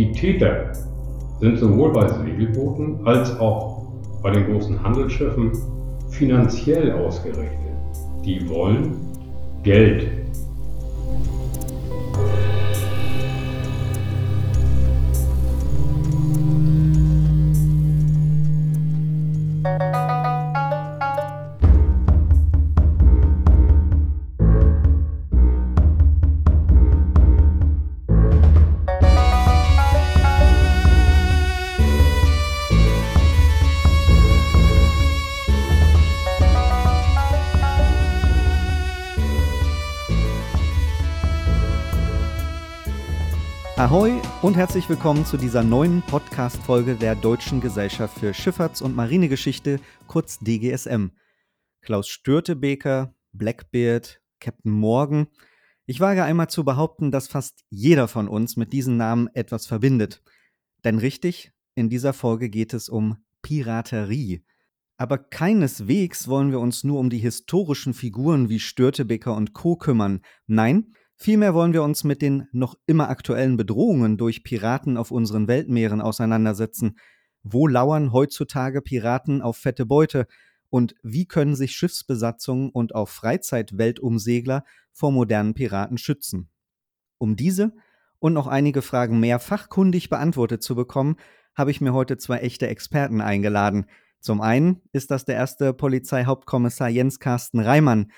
Die 0.00 0.12
Täter 0.12 0.72
sind 1.40 1.58
sowohl 1.58 1.92
bei 1.92 2.08
Segelbooten 2.08 3.06
als 3.06 3.38
auch 3.38 3.82
bei 4.22 4.30
den 4.30 4.46
großen 4.46 4.82
Handelsschiffen 4.82 5.52
finanziell 6.08 6.92
ausgerichtet. 6.92 7.74
Die 8.24 8.48
wollen 8.48 8.94
Geld. 9.62 10.08
Und 44.50 44.56
herzlich 44.56 44.88
willkommen 44.88 45.24
zu 45.24 45.36
dieser 45.36 45.62
neuen 45.62 46.02
Podcast-Folge 46.02 46.96
der 46.96 47.14
Deutschen 47.14 47.60
Gesellschaft 47.60 48.18
für 48.18 48.34
Schifffahrts- 48.34 48.82
und 48.82 48.96
Marinegeschichte, 48.96 49.78
kurz 50.08 50.40
DGSM. 50.40 51.10
Klaus 51.82 52.08
Störtebeker, 52.08 53.14
Blackbeard, 53.30 54.20
Captain 54.40 54.72
Morgan. 54.72 55.28
Ich 55.86 56.00
wage 56.00 56.24
einmal 56.24 56.50
zu 56.50 56.64
behaupten, 56.64 57.12
dass 57.12 57.28
fast 57.28 57.62
jeder 57.70 58.08
von 58.08 58.26
uns 58.26 58.56
mit 58.56 58.72
diesen 58.72 58.96
Namen 58.96 59.28
etwas 59.34 59.68
verbindet. 59.68 60.20
Denn 60.82 60.98
richtig, 60.98 61.52
in 61.76 61.88
dieser 61.88 62.12
Folge 62.12 62.50
geht 62.50 62.74
es 62.74 62.88
um 62.88 63.18
Piraterie. 63.42 64.44
Aber 64.96 65.18
keineswegs 65.18 66.26
wollen 66.26 66.50
wir 66.50 66.58
uns 66.58 66.82
nur 66.82 66.98
um 66.98 67.08
die 67.08 67.18
historischen 67.18 67.94
Figuren 67.94 68.48
wie 68.48 68.58
Störtebeker 68.58 69.32
und 69.32 69.52
Co. 69.52 69.76
kümmern. 69.76 70.22
Nein, 70.48 70.96
Vielmehr 71.22 71.52
wollen 71.52 71.74
wir 71.74 71.82
uns 71.82 72.02
mit 72.02 72.22
den 72.22 72.48
noch 72.50 72.76
immer 72.86 73.10
aktuellen 73.10 73.58
Bedrohungen 73.58 74.16
durch 74.16 74.42
Piraten 74.42 74.96
auf 74.96 75.10
unseren 75.10 75.48
Weltmeeren 75.48 76.00
auseinandersetzen. 76.00 76.96
Wo 77.42 77.66
lauern 77.66 78.14
heutzutage 78.14 78.80
Piraten 78.80 79.42
auf 79.42 79.58
fette 79.58 79.84
Beute? 79.84 80.26
Und 80.70 80.94
wie 81.02 81.26
können 81.26 81.56
sich 81.56 81.72
Schiffsbesatzungen 81.72 82.70
und 82.70 82.94
auch 82.94 83.10
Freizeitweltumsegler 83.10 84.64
vor 84.92 85.12
modernen 85.12 85.52
Piraten 85.52 85.98
schützen? 85.98 86.48
Um 87.18 87.36
diese 87.36 87.74
und 88.18 88.32
noch 88.32 88.46
einige 88.46 88.80
Fragen 88.80 89.20
mehr 89.20 89.40
fachkundig 89.40 90.08
beantwortet 90.08 90.62
zu 90.62 90.74
bekommen, 90.74 91.16
habe 91.54 91.70
ich 91.70 91.82
mir 91.82 91.92
heute 91.92 92.16
zwei 92.16 92.38
echte 92.38 92.66
Experten 92.66 93.20
eingeladen. 93.20 93.84
Zum 94.20 94.40
einen 94.40 94.80
ist 94.92 95.10
das 95.10 95.26
der 95.26 95.34
erste 95.34 95.74
Polizeihauptkommissar 95.74 96.88
Jens 96.88 97.18
Carsten 97.18 97.60
Reimann, 97.60 98.10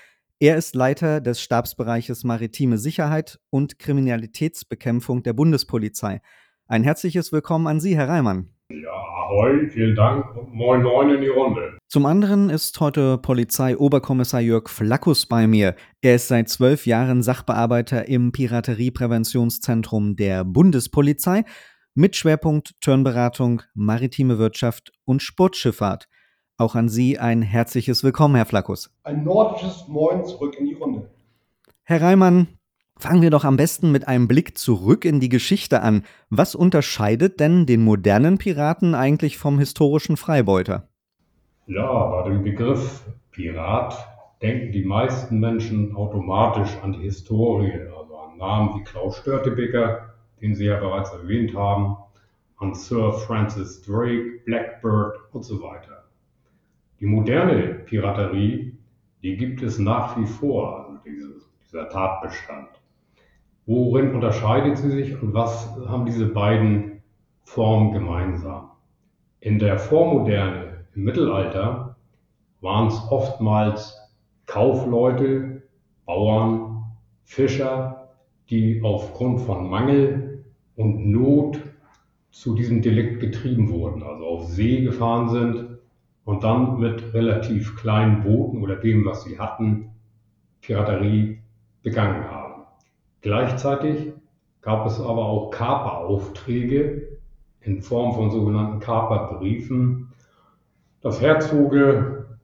er 0.43 0.57
ist 0.57 0.75
Leiter 0.75 1.21
des 1.21 1.39
Stabsbereiches 1.39 2.25
Maritime 2.25 2.77
Sicherheit 2.77 3.39
und 3.49 3.79
Kriminalitätsbekämpfung 3.79 5.23
der 5.23 5.31
Bundespolizei. 5.31 6.19
Ein 6.67 6.83
herzliches 6.83 7.31
Willkommen 7.31 7.65
an 7.65 7.79
Sie, 7.79 7.95
Herr 7.95 8.09
Reimann. 8.09 8.49
Ja, 8.69 8.91
ahoi, 8.91 9.69
vielen 9.69 9.95
Dank 9.95 10.35
und 10.35 10.53
moin 10.53 10.83
moin 10.83 11.11
in 11.11 11.21
die 11.21 11.29
Runde. 11.29 11.77
Zum 11.87 12.05
anderen 12.05 12.49
ist 12.49 12.77
heute 12.81 13.19
Polizei-Oberkommissar 13.19 14.41
Jörg 14.41 14.67
Flackus 14.67 15.27
bei 15.27 15.47
mir. 15.47 15.77
Er 16.01 16.15
ist 16.15 16.27
seit 16.27 16.49
zwölf 16.49 16.85
Jahren 16.85 17.23
Sachbearbeiter 17.23 18.09
im 18.09 18.33
Pirateriepräventionszentrum 18.33 20.17
der 20.17 20.43
Bundespolizei 20.43 21.45
mit 21.95 22.17
Schwerpunkt 22.17 22.73
Turnberatung, 22.81 23.61
maritime 23.75 24.39
Wirtschaft 24.39 24.91
und 25.05 25.23
Sportschifffahrt. 25.23 26.09
Auch 26.57 26.75
an 26.75 26.87
Sie 26.87 27.17
ein 27.17 27.41
herzliches 27.41 28.03
Willkommen, 28.03 28.35
Herr 28.35 28.45
Flackus. 28.45 28.95
Ein 29.03 29.23
nordisches 29.23 29.87
Moin 29.87 30.23
zurück 30.23 30.55
in 30.59 30.65
die 30.65 30.75
Runde. 30.75 31.09
Herr 31.83 31.99
Reimann, 31.99 32.47
fangen 32.95 33.23
wir 33.23 33.31
doch 33.31 33.43
am 33.43 33.57
besten 33.57 33.91
mit 33.91 34.07
einem 34.07 34.27
Blick 34.27 34.55
zurück 34.55 35.03
in 35.03 35.19
die 35.19 35.29
Geschichte 35.29 35.81
an. 35.81 36.03
Was 36.29 36.53
unterscheidet 36.53 37.39
denn 37.39 37.65
den 37.65 37.83
modernen 37.83 38.37
Piraten 38.37 38.93
eigentlich 38.93 39.39
vom 39.39 39.57
historischen 39.57 40.15
Freibeuter? 40.15 40.87
Ja, 41.65 42.05
bei 42.11 42.29
dem 42.29 42.43
Begriff 42.43 43.03
Pirat 43.31 43.95
denken 44.43 44.71
die 44.71 44.85
meisten 44.85 45.39
Menschen 45.39 45.95
automatisch 45.95 46.77
an 46.83 46.93
die 46.93 47.01
Historie, 47.01 47.73
also 47.97 48.15
an 48.15 48.37
Namen 48.37 48.79
wie 48.79 48.83
Klaus 48.83 49.17
Störtebeker, 49.17 50.13
den 50.39 50.53
Sie 50.53 50.65
ja 50.65 50.79
bereits 50.79 51.11
erwähnt 51.13 51.55
haben, 51.55 51.97
an 52.57 52.75
Sir 52.75 53.11
Francis 53.13 53.81
Drake, 53.81 54.41
Blackbird 54.45 55.15
und 55.31 55.43
so 55.43 55.61
weiter. 55.63 55.92
Die 57.03 57.09
moderne 57.09 57.81
Piraterie, 57.85 58.77
die 59.23 59.35
gibt 59.35 59.61
es 59.61 59.77
nach 59.77 60.17
wie 60.17 60.25
vor, 60.25 60.77
also 60.77 60.99
dieses, 61.05 61.51
dieser 61.61 61.89
Tatbestand. 61.89 62.69
Worin 63.65 64.15
unterscheidet 64.15 64.77
sie 64.77 64.89
sich 64.89 65.21
und 65.21 65.33
was 65.33 65.69
haben 65.85 66.05
diese 66.05 66.27
beiden 66.27 67.03
Formen 67.43 67.91
gemeinsam? 67.91 68.69
In 69.41 69.59
der 69.59 69.79
Vormoderne, 69.79 70.85
im 70.95 71.03
Mittelalter, 71.03 71.97
waren 72.61 72.87
es 72.87 72.95
oftmals 73.09 73.99
Kaufleute, 74.45 75.63
Bauern, 76.05 76.85
Fischer, 77.25 78.11
die 78.49 78.81
aufgrund 78.81 79.41
von 79.41 79.69
Mangel 79.69 80.45
und 80.77 81.05
Not 81.11 81.59
zu 82.31 82.55
diesem 82.55 82.81
Delikt 82.81 83.19
getrieben 83.19 83.69
wurden, 83.69 84.03
also 84.03 84.25
auf 84.25 84.45
See 84.45 84.79
gefahren 84.83 85.27
sind 85.27 85.72
und 86.25 86.43
dann 86.43 86.79
mit 86.79 87.13
relativ 87.13 87.75
kleinen 87.75 88.21
Booten 88.21 88.61
oder 88.61 88.75
dem, 88.75 89.05
was 89.05 89.23
sie 89.23 89.39
hatten, 89.39 89.91
Piraterie 90.61 91.39
begangen 91.81 92.29
haben. 92.29 92.63
Gleichzeitig 93.21 94.13
gab 94.61 94.85
es 94.85 94.99
aber 94.99 95.25
auch 95.25 95.51
Kaperaufträge 95.51 97.19
in 97.61 97.81
Form 97.81 98.13
von 98.13 98.31
sogenannten 98.31 98.79
Kaperbriefen, 98.79 100.13
dass 101.01 101.21
Herzoge, 101.21 102.37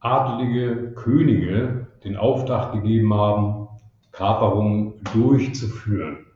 adelige 0.00 0.92
Könige 0.92 1.86
den 2.04 2.16
Auftrag 2.16 2.72
gegeben 2.72 3.14
haben, 3.14 3.68
Kaperungen 4.12 4.94
durchzuführen. 5.14 6.26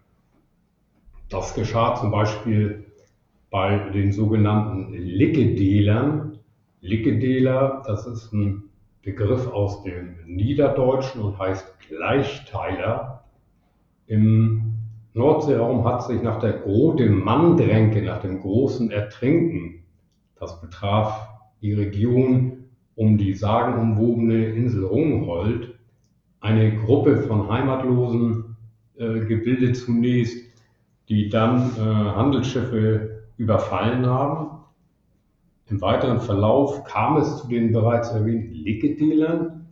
Das 1.29 1.55
geschah 1.55 1.95
zum 1.95 2.11
Beispiel 2.11 2.87
bei 3.51 3.91
den 3.91 4.13
sogenannten 4.13 4.93
Lickedelern, 4.95 6.38
Lickedeler, 6.81 7.83
das 7.87 8.07
ist 8.07 8.33
ein 8.33 8.65
Begriff 9.03 9.47
aus 9.49 9.83
dem 9.83 10.17
Niederdeutschen 10.27 11.23
und 11.23 11.39
heißt 11.39 11.75
Gleichteiler. 11.89 13.25
Im 14.07 14.75
Nordseeraum 15.15 15.85
hat 15.85 16.05
sich 16.05 16.23
nach 16.23 16.39
der 16.39 16.53
Grote 16.53 17.09
Manndränke, 17.09 18.03
nach 18.03 18.21
dem 18.21 18.41
großen 18.41 18.91
Ertrinken, 18.91 19.83
das 20.39 20.61
betraf 20.61 21.29
die 21.63 21.73
Region 21.73 22.65
um 22.95 23.19
die 23.19 23.35
sagenumwobene 23.35 24.47
Insel 24.47 24.85
Rungholt, 24.85 25.75
eine 26.41 26.77
Gruppe 26.77 27.23
von 27.23 27.49
Heimatlosen 27.49 28.57
äh, 28.97 29.21
gebildet 29.21 29.77
zunächst, 29.77 30.37
die 31.09 31.29
dann 31.29 31.71
äh, 31.77 31.81
Handelsschiffe 31.81 33.25
überfallen 33.37 34.07
haben 34.07 34.58
im 35.71 35.81
weiteren 35.81 36.21
Verlauf 36.21 36.85
kam 36.85 37.17
es 37.19 37.39
zu 37.39 37.49
den 37.49 37.73
bereits 37.73 38.11
erwähnten 38.11 38.53
Lickedelern. 38.53 39.67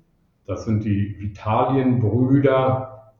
Das 0.44 0.64
sind 0.64 0.84
die 0.84 1.16
Vitalienbrüder, 1.18 3.12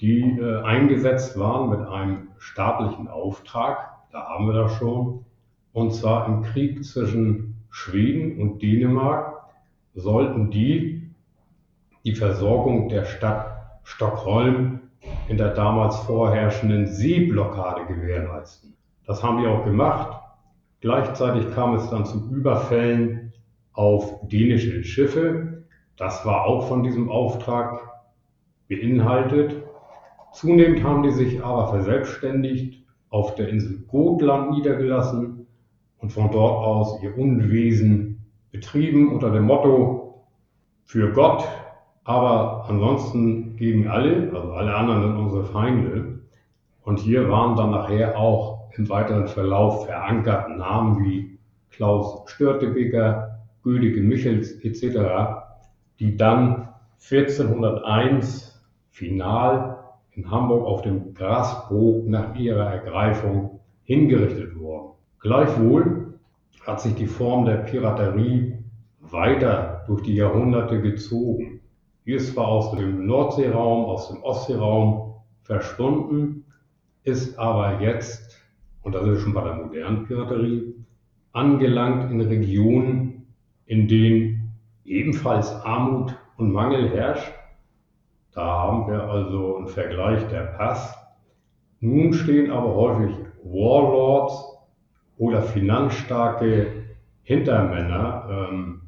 die 0.00 0.38
äh, 0.38 0.62
eingesetzt 0.62 1.38
waren 1.38 1.70
mit 1.70 1.80
einem 1.80 2.28
staatlichen 2.38 3.08
Auftrag. 3.08 3.90
Da 4.12 4.28
haben 4.28 4.46
wir 4.46 4.54
das 4.54 4.72
schon. 4.74 5.24
Und 5.72 5.92
zwar 5.92 6.26
im 6.26 6.42
Krieg 6.42 6.84
zwischen 6.84 7.56
Schweden 7.70 8.40
und 8.40 8.62
Dänemark 8.62 9.44
sollten 9.94 10.50
die 10.50 11.10
die 12.04 12.14
Versorgung 12.14 12.88
der 12.88 13.04
Stadt 13.04 13.46
Stockholm 13.84 14.80
in 15.28 15.36
der 15.36 15.54
damals 15.54 15.96
vorherrschenden 16.00 16.86
Seeblockade 16.86 17.86
gewährleisten. 17.86 18.74
Das 19.06 19.22
haben 19.22 19.38
die 19.42 19.46
auch 19.46 19.64
gemacht. 19.64 20.19
Gleichzeitig 20.80 21.52
kam 21.54 21.74
es 21.74 21.90
dann 21.90 22.06
zu 22.06 22.30
Überfällen 22.30 23.32
auf 23.72 24.28
dänische 24.28 24.82
Schiffe. 24.82 25.64
Das 25.96 26.24
war 26.24 26.46
auch 26.46 26.68
von 26.68 26.82
diesem 26.82 27.10
Auftrag 27.10 27.90
beinhaltet. 28.68 29.62
Zunehmend 30.32 30.82
haben 30.82 31.02
die 31.02 31.10
sich 31.10 31.44
aber 31.44 31.68
verselbstständigt, 31.68 32.80
auf 33.10 33.34
der 33.34 33.48
Insel 33.48 33.84
Gotland 33.88 34.52
niedergelassen 34.52 35.46
und 35.98 36.12
von 36.12 36.30
dort 36.30 36.64
aus 36.64 37.02
ihr 37.02 37.18
Unwesen 37.18 38.24
betrieben 38.52 39.12
unter 39.12 39.30
dem 39.30 39.44
Motto 39.44 40.24
für 40.84 41.12
Gott, 41.12 41.46
aber 42.04 42.64
ansonsten 42.68 43.56
gegen 43.56 43.88
alle, 43.88 44.30
also 44.32 44.52
alle 44.52 44.74
anderen 44.74 45.02
sind 45.02 45.16
unsere 45.16 45.44
Feinde. 45.44 46.20
Und 46.82 47.00
hier 47.00 47.28
waren 47.28 47.56
dann 47.56 47.72
nachher 47.72 48.18
auch 48.18 48.59
im 48.80 48.88
weiteren 48.88 49.28
Verlauf 49.28 49.84
verankert. 49.84 50.48
Namen 50.56 51.04
wie 51.04 51.38
Klaus 51.70 52.22
Störtebeker, 52.30 53.40
Rüdige 53.64 54.00
Michels 54.00 54.52
etc., 54.64 55.42
die 55.98 56.16
dann 56.16 56.68
1401 57.10 58.58
final 58.88 59.78
in 60.12 60.30
Hamburg 60.30 60.66
auf 60.66 60.80
dem 60.80 61.12
Grasbrook 61.12 62.08
nach 62.08 62.34
ihrer 62.36 62.72
Ergreifung 62.72 63.60
hingerichtet 63.84 64.58
wurden. 64.58 64.92
Gleichwohl 65.20 66.14
hat 66.66 66.80
sich 66.80 66.94
die 66.94 67.06
Form 67.06 67.44
der 67.44 67.58
Piraterie 67.58 68.64
weiter 69.00 69.84
durch 69.86 70.02
die 70.02 70.14
Jahrhunderte 70.14 70.80
gezogen. 70.80 71.60
Die 72.06 72.14
ist 72.14 72.32
zwar 72.32 72.48
aus 72.48 72.72
dem 72.72 73.06
Nordseeraum, 73.06 73.84
aus 73.84 74.08
dem 74.08 74.22
Ostseeraum 74.22 75.16
verschwunden, 75.42 76.44
ist 77.04 77.38
aber 77.38 77.80
jetzt, 77.80 78.29
und 78.82 78.94
das 78.94 79.06
ist 79.06 79.22
schon 79.22 79.34
bei 79.34 79.44
der 79.44 79.54
modernen 79.54 80.06
Piraterie, 80.06 80.74
angelangt 81.32 82.10
in 82.10 82.20
Regionen, 82.20 83.26
in 83.66 83.86
denen 83.88 84.52
ebenfalls 84.84 85.52
Armut 85.64 86.16
und 86.36 86.52
Mangel 86.52 86.90
herrscht. 86.90 87.32
Da 88.32 88.44
haben 88.44 88.90
wir 88.90 89.02
also 89.04 89.56
einen 89.56 89.68
Vergleich 89.68 90.26
der 90.28 90.42
Pass. 90.56 90.96
Nun 91.80 92.12
stehen 92.12 92.50
aber 92.50 92.74
häufig 92.74 93.16
Warlords 93.44 94.44
oder 95.18 95.42
finanzstarke 95.42 96.66
Hintermänner 97.22 98.48
ähm, 98.50 98.80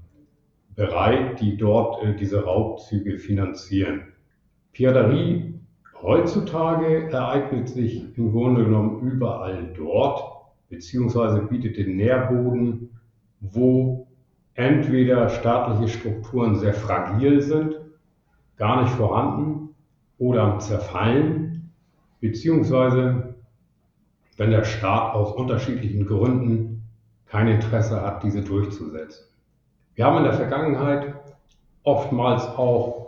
bereit, 0.74 1.40
die 1.40 1.56
dort 1.56 2.02
äh, 2.02 2.16
diese 2.16 2.44
Raubzüge 2.44 3.18
finanzieren. 3.18 4.12
Piraterie 4.72 5.60
heutzutage 6.02 7.10
ereignet 7.10 7.68
sich 7.68 8.16
im 8.18 8.32
Grunde 8.32 8.64
genommen 8.64 9.00
überall 9.00 9.72
dort, 9.76 10.22
beziehungsweise 10.68 11.42
bietet 11.42 11.76
den 11.76 11.96
Nährboden, 11.96 12.90
wo 13.40 14.08
entweder 14.54 15.28
staatliche 15.28 15.98
Strukturen 15.98 16.56
sehr 16.56 16.74
fragil 16.74 17.40
sind, 17.40 17.76
gar 18.56 18.82
nicht 18.82 18.94
vorhanden 18.94 19.70
oder 20.18 20.42
am 20.42 20.60
Zerfallen, 20.60 21.72
beziehungsweise 22.20 23.34
wenn 24.36 24.50
der 24.50 24.64
Staat 24.64 25.14
aus 25.14 25.32
unterschiedlichen 25.32 26.06
Gründen 26.06 26.82
kein 27.26 27.48
Interesse 27.48 28.02
hat, 28.02 28.22
diese 28.22 28.42
durchzusetzen. 28.42 29.26
Wir 29.94 30.06
haben 30.06 30.18
in 30.18 30.24
der 30.24 30.32
Vergangenheit 30.34 31.14
oftmals 31.82 32.44
auch 32.46 33.01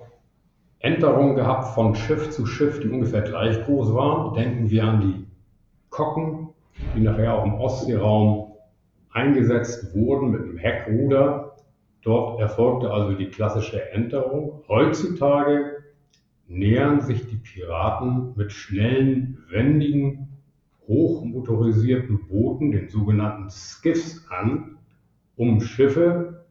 Änderungen 0.84 1.34
gehabt 1.34 1.74
von 1.74 1.94
Schiff 1.94 2.28
zu 2.28 2.44
Schiff, 2.44 2.78
die 2.78 2.90
ungefähr 2.90 3.22
gleich 3.22 3.64
groß 3.64 3.94
waren. 3.94 4.34
Denken 4.34 4.68
wir 4.68 4.84
an 4.84 5.00
die 5.00 5.26
Kocken, 5.88 6.50
die 6.94 7.00
nachher 7.00 7.38
auch 7.38 7.46
im 7.46 7.54
Ostseeraum 7.54 8.52
eingesetzt 9.10 9.94
wurden 9.94 10.30
mit 10.30 10.42
einem 10.42 10.58
Heckruder. 10.58 11.56
Dort 12.02 12.38
erfolgte 12.38 12.90
also 12.90 13.14
die 13.14 13.28
klassische 13.28 13.92
Änderung. 13.92 14.62
Heutzutage 14.68 15.84
nähern 16.48 17.00
sich 17.00 17.26
die 17.28 17.36
Piraten 17.36 18.34
mit 18.36 18.52
schnellen, 18.52 19.38
wendigen, 19.48 20.28
hochmotorisierten 20.86 22.26
Booten, 22.28 22.72
den 22.72 22.90
sogenannten 22.90 23.48
Skiffs, 23.48 24.26
an, 24.28 24.76
um 25.36 25.62
Schiffe 25.62 26.43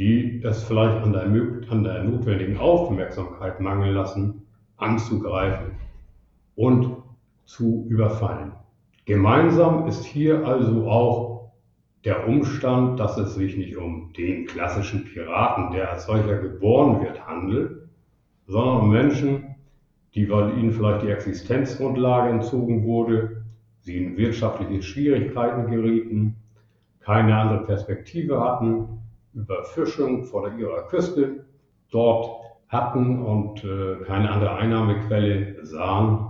die 0.00 0.40
das 0.40 0.64
vielleicht 0.64 1.02
an 1.02 1.12
der, 1.12 1.24
an 1.24 1.84
der 1.84 2.02
notwendigen 2.04 2.56
Aufmerksamkeit 2.56 3.60
mangeln 3.60 3.94
lassen, 3.94 4.46
anzugreifen 4.78 5.72
und 6.56 6.96
zu 7.44 7.84
überfallen. 7.86 8.52
Gemeinsam 9.04 9.86
ist 9.86 10.06
hier 10.06 10.46
also 10.46 10.88
auch 10.88 11.52
der 12.06 12.26
Umstand, 12.26 12.98
dass 12.98 13.18
es 13.18 13.34
sich 13.34 13.58
nicht 13.58 13.76
um 13.76 14.10
den 14.14 14.46
klassischen 14.46 15.04
Piraten, 15.04 15.70
der 15.72 15.92
als 15.92 16.06
solcher 16.06 16.38
geboren 16.38 17.02
wird, 17.02 17.26
handelt, 17.26 17.86
sondern 18.46 18.80
um 18.80 18.90
Menschen, 18.90 19.54
die, 20.14 20.30
weil 20.30 20.56
ihnen 20.56 20.72
vielleicht 20.72 21.02
die 21.02 21.10
Existenzgrundlage 21.10 22.30
entzogen 22.30 22.84
wurde, 22.84 23.42
sie 23.80 23.98
in 23.98 24.16
wirtschaftliche 24.16 24.82
Schwierigkeiten 24.82 25.70
gerieten, 25.70 26.36
keine 27.00 27.36
andere 27.36 27.66
Perspektive 27.66 28.40
hatten 28.40 29.00
Überfischung 29.34 30.24
vor 30.24 30.50
ihrer 30.58 30.88
Küste 30.88 31.44
dort 31.90 32.40
hatten 32.68 33.20
und 33.22 33.64
äh, 33.64 33.96
keine 34.06 34.30
andere 34.30 34.56
Einnahmequelle 34.56 35.64
sahen, 35.64 36.26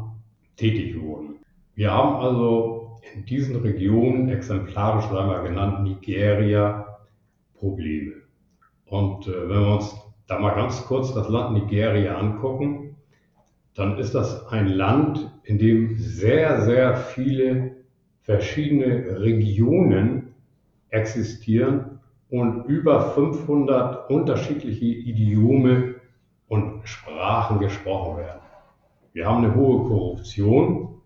tätig 0.57 1.01
wurden. 1.01 1.37
Wir 1.75 1.93
haben 1.93 2.17
also 2.17 2.99
in 3.15 3.25
diesen 3.25 3.57
Regionen, 3.57 4.29
exemplarisch 4.29 5.07
einmal 5.07 5.43
genannt 5.43 5.83
Nigeria, 5.83 6.99
Probleme. 7.55 8.13
Und 8.87 9.27
äh, 9.27 9.49
wenn 9.49 9.61
wir 9.61 9.75
uns 9.75 9.95
da 10.27 10.39
mal 10.39 10.55
ganz 10.55 10.85
kurz 10.87 11.15
das 11.15 11.29
Land 11.29 11.53
Nigeria 11.55 12.17
angucken, 12.17 12.97
dann 13.75 13.99
ist 13.99 14.15
das 14.15 14.47
ein 14.49 14.67
Land, 14.69 15.31
in 15.45 15.59
dem 15.59 15.97
sehr, 15.97 16.63
sehr 16.63 16.97
viele 16.97 17.77
verschiedene 18.23 19.21
Regionen 19.21 20.35
existieren 20.91 21.90
und 22.31 22.65
über 22.67 23.11
500 23.11 24.09
unterschiedliche 24.09 24.85
Idiome 24.85 25.97
und 26.49 26.81
Sprachen 26.85 27.59
gesprochen 27.59 28.19
werden. 28.19 28.41
Wir 29.13 29.27
haben 29.27 29.45
eine 29.45 29.55
hohe 29.55 29.89
Korruption 29.89 31.01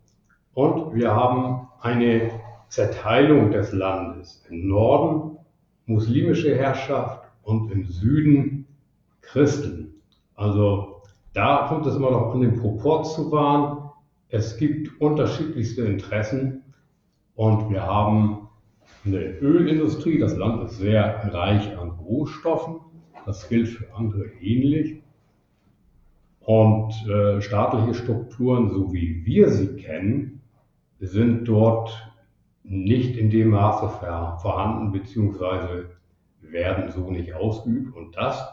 und 0.52 0.94
wir 0.94 1.14
haben 1.14 1.68
eine 1.80 2.30
Zerteilung 2.68 3.50
des 3.50 3.72
Landes. 3.72 4.44
Im 4.50 4.68
Norden 4.68 5.38
muslimische 5.86 6.54
Herrschaft 6.56 7.24
und 7.42 7.70
im 7.70 7.86
Süden 7.86 8.66
Christen. 9.22 10.02
Also 10.34 11.02
da 11.32 11.66
kommt 11.68 11.86
es 11.86 11.96
immer 11.96 12.10
noch 12.10 12.34
an 12.34 12.40
den 12.40 12.60
Proport 12.60 13.06
zu 13.06 13.32
wahren. 13.32 13.90
Es 14.28 14.56
gibt 14.56 15.00
unterschiedlichste 15.00 15.82
Interessen 15.82 16.62
und 17.34 17.70
wir 17.70 17.86
haben 17.86 18.43
eine 19.04 19.38
Ölindustrie. 19.38 20.18
Das 20.18 20.36
Land 20.36 20.64
ist 20.64 20.78
sehr 20.78 21.32
reich 21.32 21.76
an 21.76 21.90
Rohstoffen. 21.90 22.80
Das 23.26 23.48
gilt 23.48 23.68
für 23.68 23.94
andere 23.94 24.26
ähnlich. 24.40 25.02
Und 26.40 26.92
äh, 27.08 27.40
staatliche 27.40 27.94
Strukturen, 27.94 28.70
so 28.70 28.92
wie 28.92 29.24
wir 29.24 29.48
sie 29.50 29.76
kennen, 29.76 30.42
sind 31.00 31.46
dort 31.46 32.12
nicht 32.62 33.16
in 33.16 33.30
dem 33.30 33.50
Maße 33.50 33.88
vorhanden, 33.88 34.92
beziehungsweise 34.92 35.90
werden 36.40 36.90
so 36.92 37.10
nicht 37.10 37.34
ausgeübt. 37.34 37.94
Und 37.96 38.16
das 38.16 38.46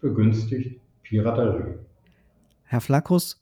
begünstigt 0.00 0.80
Piraterie. 1.02 1.78
Herr 2.64 2.80
Flakus, 2.80 3.40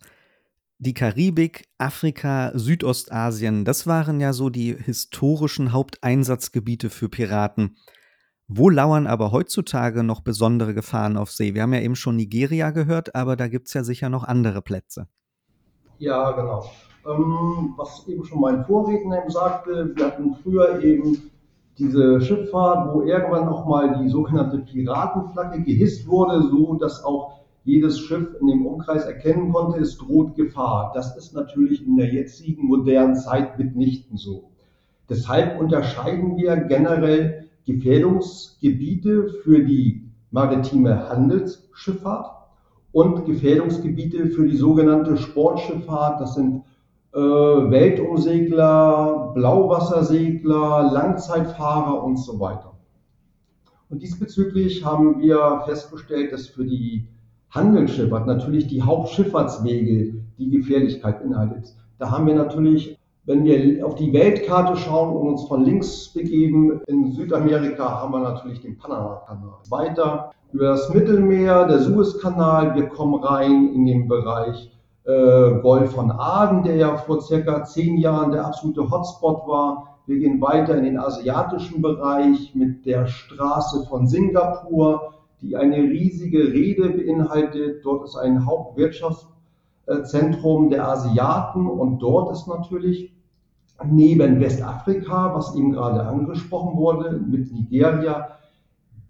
die 0.78 0.94
Karibik, 0.94 1.66
Afrika, 1.78 2.52
Südostasien, 2.54 3.64
das 3.64 3.86
waren 3.86 4.20
ja 4.20 4.32
so 4.32 4.50
die 4.50 4.74
historischen 4.74 5.72
Haupteinsatzgebiete 5.72 6.90
für 6.90 7.08
Piraten. 7.08 7.76
Wo 8.46 8.68
lauern 8.68 9.06
aber 9.06 9.32
heutzutage 9.32 10.02
noch 10.02 10.20
besondere 10.20 10.74
Gefahren 10.74 11.16
auf 11.16 11.30
See? 11.30 11.54
Wir 11.54 11.62
haben 11.62 11.72
ja 11.72 11.80
eben 11.80 11.96
schon 11.96 12.16
Nigeria 12.16 12.70
gehört, 12.72 13.14
aber 13.14 13.36
da 13.36 13.48
gibt 13.48 13.68
es 13.68 13.74
ja 13.74 13.84
sicher 13.84 14.10
noch 14.10 14.24
andere 14.24 14.60
Plätze. 14.60 15.08
Ja, 15.98 16.32
genau. 16.32 16.64
Ähm, 17.06 17.74
was 17.76 18.06
eben 18.06 18.24
schon 18.24 18.40
mein 18.40 18.64
Vorredner 18.64 19.22
eben 19.22 19.30
sagte, 19.30 19.92
wir 19.94 20.06
hatten 20.06 20.34
früher 20.42 20.82
eben 20.82 21.30
diese 21.78 22.20
Schifffahrt, 22.20 22.94
wo 22.94 23.02
irgendwann 23.02 23.48
auch 23.48 23.66
mal 23.66 23.98
die 24.02 24.08
sogenannte 24.08 24.58
Piratenflagge 24.58 25.62
gehisst 25.62 26.06
wurde, 26.06 26.42
so 26.42 26.74
dass 26.74 27.02
auch 27.02 27.43
jedes 27.64 27.98
Schiff 27.98 28.28
in 28.40 28.46
dem 28.46 28.66
Umkreis 28.66 29.04
erkennen 29.04 29.52
konnte, 29.52 29.80
es 29.80 29.96
droht 29.96 30.36
Gefahr. 30.36 30.92
Das 30.94 31.16
ist 31.16 31.34
natürlich 31.34 31.86
in 31.86 31.96
der 31.96 32.12
jetzigen 32.12 32.66
modernen 32.66 33.16
Zeit 33.16 33.58
mitnichten 33.58 34.16
so. 34.16 34.50
Deshalb 35.08 35.60
unterscheiden 35.60 36.36
wir 36.36 36.56
generell 36.56 37.48
Gefährdungsgebiete 37.66 39.28
für 39.42 39.64
die 39.64 40.10
maritime 40.30 41.08
Handelsschifffahrt 41.08 42.30
und 42.92 43.24
Gefährdungsgebiete 43.24 44.26
für 44.26 44.46
die 44.46 44.56
sogenannte 44.56 45.16
Sportschifffahrt. 45.16 46.20
Das 46.20 46.34
sind 46.34 46.62
äh, 47.12 47.18
Weltumsegler, 47.18 49.32
Blauwassersegler, 49.34 50.90
Langzeitfahrer 50.92 52.02
und 52.02 52.18
so 52.18 52.40
weiter. 52.40 52.72
Und 53.88 54.02
diesbezüglich 54.02 54.84
haben 54.84 55.20
wir 55.20 55.62
festgestellt, 55.66 56.32
dass 56.32 56.48
für 56.48 56.64
die 56.64 57.06
Handelsschifffahrt 57.54 58.26
natürlich 58.26 58.66
die 58.66 58.82
Hauptschifffahrtswege 58.82 60.14
die 60.38 60.50
Gefährlichkeit 60.50 61.20
beinhaltet. 61.22 61.74
Da 61.98 62.10
haben 62.10 62.26
wir 62.26 62.34
natürlich, 62.34 62.98
wenn 63.24 63.44
wir 63.44 63.86
auf 63.86 63.94
die 63.94 64.12
Weltkarte 64.12 64.76
schauen 64.76 65.16
und 65.16 65.28
uns 65.28 65.44
von 65.44 65.64
links 65.64 66.12
begeben, 66.12 66.80
in 66.86 67.12
Südamerika 67.12 68.00
haben 68.00 68.12
wir 68.12 68.20
natürlich 68.20 68.60
den 68.60 68.76
Panama-Kanal. 68.76 69.54
Weiter 69.70 70.32
über 70.52 70.66
das 70.66 70.92
Mittelmeer, 70.92 71.66
der 71.66 71.80
Suezkanal, 71.80 72.74
wir 72.74 72.88
kommen 72.88 73.22
rein 73.22 73.72
in 73.72 73.86
den 73.86 74.08
Bereich 74.08 74.70
äh, 75.04 75.60
Golf 75.60 75.92
von 75.92 76.10
Aden, 76.10 76.62
der 76.62 76.76
ja 76.76 76.96
vor 76.96 77.20
circa 77.20 77.64
zehn 77.64 77.98
Jahren 77.98 78.32
der 78.32 78.46
absolute 78.46 78.90
Hotspot 78.90 79.46
war. 79.46 79.98
Wir 80.06 80.18
gehen 80.18 80.40
weiter 80.40 80.76
in 80.76 80.84
den 80.84 80.98
asiatischen 80.98 81.80
Bereich 81.80 82.54
mit 82.54 82.84
der 82.84 83.06
Straße 83.06 83.84
von 83.88 84.06
Singapur, 84.06 85.14
die 85.44 85.56
eine 85.56 85.76
riesige 85.76 86.52
Rede 86.52 86.90
beinhaltet. 86.90 87.84
Dort 87.84 88.04
ist 88.04 88.16
ein 88.16 88.44
Hauptwirtschaftszentrum 88.46 90.70
der 90.70 90.88
Asiaten 90.88 91.68
und 91.68 92.00
dort 92.00 92.32
ist 92.32 92.48
natürlich 92.48 93.12
neben 93.84 94.40
Westafrika, 94.40 95.34
was 95.34 95.54
eben 95.54 95.72
gerade 95.72 96.06
angesprochen 96.06 96.78
wurde, 96.78 97.20
mit 97.20 97.52
Nigeria, 97.52 98.38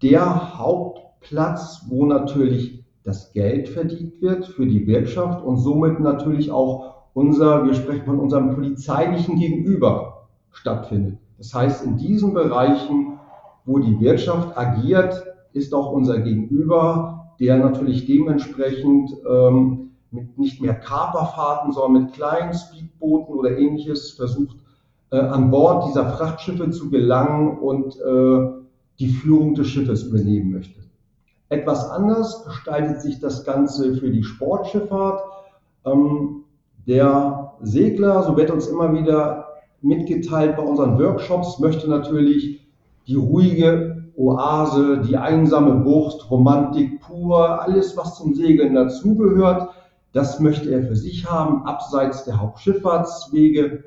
der 0.03 0.59
Hauptplatz, 0.59 1.87
wo 1.89 2.05
natürlich 2.07 2.83
das 3.05 3.33
Geld 3.33 3.69
verdient 3.69 4.21
wird 4.21 4.47
für 4.47 4.67
die 4.67 4.85
Wirtschaft 4.87 5.45
und 5.45 5.59
somit 5.59 6.01
natürlich 6.01 6.51
auch 6.51 6.95
unser, 7.13 7.65
wir 7.65 7.75
sprechen 7.75 8.07
von 8.07 8.19
unserem 8.19 8.55
polizeilichen 8.55 9.39
Gegenüber 9.39 10.27
stattfindet. 10.51 11.19
Das 11.39 11.55
heißt, 11.55 11.85
in 11.85 11.99
diesen 11.99 12.35
Bereichen, 12.35 13.21
wo 13.67 13.79
die 13.79 14.01
Wirtschaft 14.01 14.57
agiert, 14.57 15.34
ist 15.55 15.73
auch 15.73 15.93
unser 15.93 16.21
Gegenüber, 16.21 17.35
der 17.41 17.59
natürlich 17.59 18.07
dementsprechend 18.07 19.11
ähm, 19.29 19.93
mit 20.11 20.39
nicht 20.39 20.61
mehr 20.61 20.75
Kaperfahrten, 20.75 21.73
sondern 21.73 22.05
mit 22.05 22.13
kleinen 22.13 22.53
Speedbooten 22.53 23.35
oder 23.35 23.57
ähnliches 23.57 24.13
versucht, 24.13 24.57
äh, 25.11 25.19
an 25.19 25.51
Bord 25.51 25.89
dieser 25.89 26.11
Frachtschiffe 26.11 26.71
zu 26.71 26.91
gelangen 26.91 27.59
und 27.59 27.97
äh, 27.97 28.63
die 28.99 29.09
Führung 29.09 29.55
des 29.55 29.69
Schiffes 29.69 30.05
übernehmen 30.05 30.53
möchte. 30.53 30.81
Etwas 31.49 31.89
anders 31.91 32.45
gestaltet 32.45 33.01
sich 33.01 33.21
das 33.21 33.45
Ganze 33.45 33.95
für 33.95 34.11
die 34.11 34.25
Sportschifffahrt. 34.25 35.21
Ähm, 35.85 36.45
der 36.87 37.53
Segler, 37.63 38.23
so 38.25 38.37
wird 38.37 38.51
uns 38.51 38.67
immer 38.67 38.93
wieder 38.93 39.49
mitgeteilt 39.83 40.57
bei 40.57 40.63
unseren 40.63 40.99
Workshops, 40.99 41.59
möchte 41.59 41.89
natürlich 41.89 42.67
die 43.07 43.17
ruhige 43.17 43.94
Oase, 44.17 45.03
die 45.07 45.17
einsame 45.17 45.77
Bucht, 45.77 46.31
Romantik 46.31 47.01
pur, 47.01 47.63
alles, 47.63 47.97
was 47.97 48.17
zum 48.17 48.35
Segeln 48.35 48.75
dazugehört, 48.75 49.71
das 50.13 50.39
möchte 50.39 50.71
er 50.71 50.85
für 50.85 50.97
sich 50.97 51.29
haben, 51.29 51.67
abseits 51.67 52.25
der 52.25 52.41
Hauptschifffahrtswege. 52.41 53.85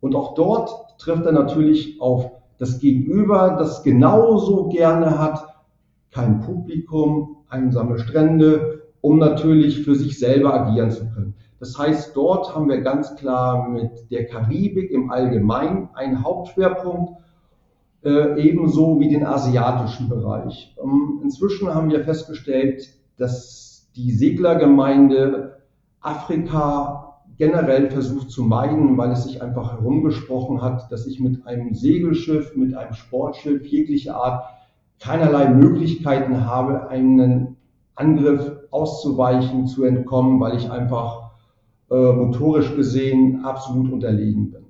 Und 0.00 0.16
auch 0.16 0.34
dort 0.34 0.98
trifft 0.98 1.24
er 1.24 1.32
natürlich 1.32 2.00
auf 2.00 2.30
das 2.58 2.80
Gegenüber, 2.80 3.56
das 3.58 3.82
genauso 3.82 4.68
gerne 4.68 5.18
hat, 5.18 5.46
kein 6.10 6.40
Publikum, 6.40 7.36
einsame 7.48 7.98
Strände, 7.98 8.82
um 9.00 9.18
natürlich 9.18 9.82
für 9.84 9.94
sich 9.94 10.18
selber 10.18 10.52
agieren 10.54 10.90
zu 10.90 11.08
können. 11.10 11.34
Das 11.60 11.78
heißt, 11.78 12.16
dort 12.16 12.54
haben 12.54 12.68
wir 12.68 12.80
ganz 12.80 13.14
klar 13.14 13.68
mit 13.68 14.10
der 14.10 14.26
Karibik 14.26 14.90
im 14.90 15.12
Allgemeinen 15.12 15.88
einen 15.94 16.24
Hauptschwerpunkt, 16.24 17.21
äh, 18.04 18.40
ebenso 18.40 18.98
wie 19.00 19.08
den 19.08 19.24
asiatischen 19.24 20.08
Bereich. 20.08 20.74
Ähm, 20.82 21.20
inzwischen 21.22 21.72
haben 21.74 21.90
wir 21.90 22.04
festgestellt, 22.04 22.88
dass 23.16 23.90
die 23.94 24.12
Seglergemeinde 24.12 25.58
Afrika 26.00 27.20
generell 27.38 27.90
versucht 27.90 28.30
zu 28.30 28.44
meiden, 28.44 28.96
weil 28.98 29.12
es 29.12 29.24
sich 29.24 29.42
einfach 29.42 29.72
herumgesprochen 29.72 30.62
hat, 30.62 30.90
dass 30.92 31.06
ich 31.06 31.20
mit 31.20 31.46
einem 31.46 31.74
Segelschiff, 31.74 32.56
mit 32.56 32.74
einem 32.74 32.94
Sportschiff 32.94 33.64
jeglicher 33.66 34.16
Art 34.16 34.44
keinerlei 35.00 35.48
Möglichkeiten 35.48 36.46
habe, 36.46 36.88
einen 36.88 37.56
Angriff 37.94 38.52
auszuweichen, 38.70 39.66
zu 39.66 39.84
entkommen, 39.84 40.40
weil 40.40 40.56
ich 40.56 40.70
einfach 40.70 41.32
äh, 41.90 42.12
motorisch 42.12 42.74
gesehen 42.74 43.44
absolut 43.44 43.92
unterlegen 43.92 44.50
bin. 44.50 44.61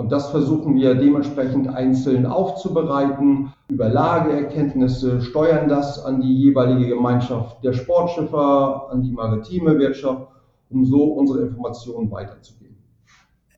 Und 0.00 0.10
das 0.10 0.30
versuchen 0.30 0.76
wir 0.76 0.94
dementsprechend 0.94 1.68
einzeln 1.68 2.24
aufzubereiten, 2.24 3.52
über 3.68 3.90
Lageerkenntnisse, 3.90 5.20
steuern 5.20 5.68
das 5.68 6.02
an 6.02 6.22
die 6.22 6.38
jeweilige 6.38 6.88
Gemeinschaft 6.88 7.62
der 7.62 7.74
Sportschiffer, 7.74 8.88
an 8.90 9.02
die 9.02 9.12
maritime 9.12 9.78
Wirtschaft, 9.78 10.26
um 10.70 10.86
so 10.86 11.04
unsere 11.04 11.40
Informationen 11.40 12.10
weiterzugeben. 12.10 12.78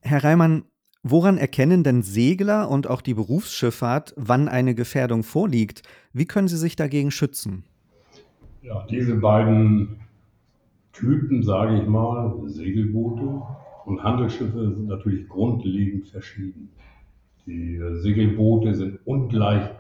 Herr 0.00 0.24
Reimann, 0.24 0.64
Woran 1.04 1.38
erkennen 1.38 1.84
denn 1.84 2.02
Segler 2.02 2.68
und 2.68 2.90
auch 2.90 3.02
die 3.02 3.14
Berufsschifffahrt, 3.14 4.12
wann 4.16 4.48
eine 4.48 4.74
Gefährdung 4.74 5.22
vorliegt? 5.22 5.82
Wie 6.12 6.26
können 6.26 6.48
sie 6.48 6.56
sich 6.56 6.74
dagegen 6.74 7.12
schützen? 7.12 7.64
Ja, 8.62 8.84
diese 8.90 9.14
beiden 9.14 10.00
Typen, 10.92 11.44
sage 11.44 11.80
ich 11.80 11.88
mal, 11.88 12.34
Segelboote 12.46 13.42
und 13.84 14.02
Handelsschiffe 14.02 14.74
sind 14.74 14.88
natürlich 14.88 15.28
grundlegend 15.28 16.08
verschieden. 16.08 16.70
Die 17.46 17.80
Segelboote 17.94 18.74
sind 18.74 19.00
ungleich 19.04 19.70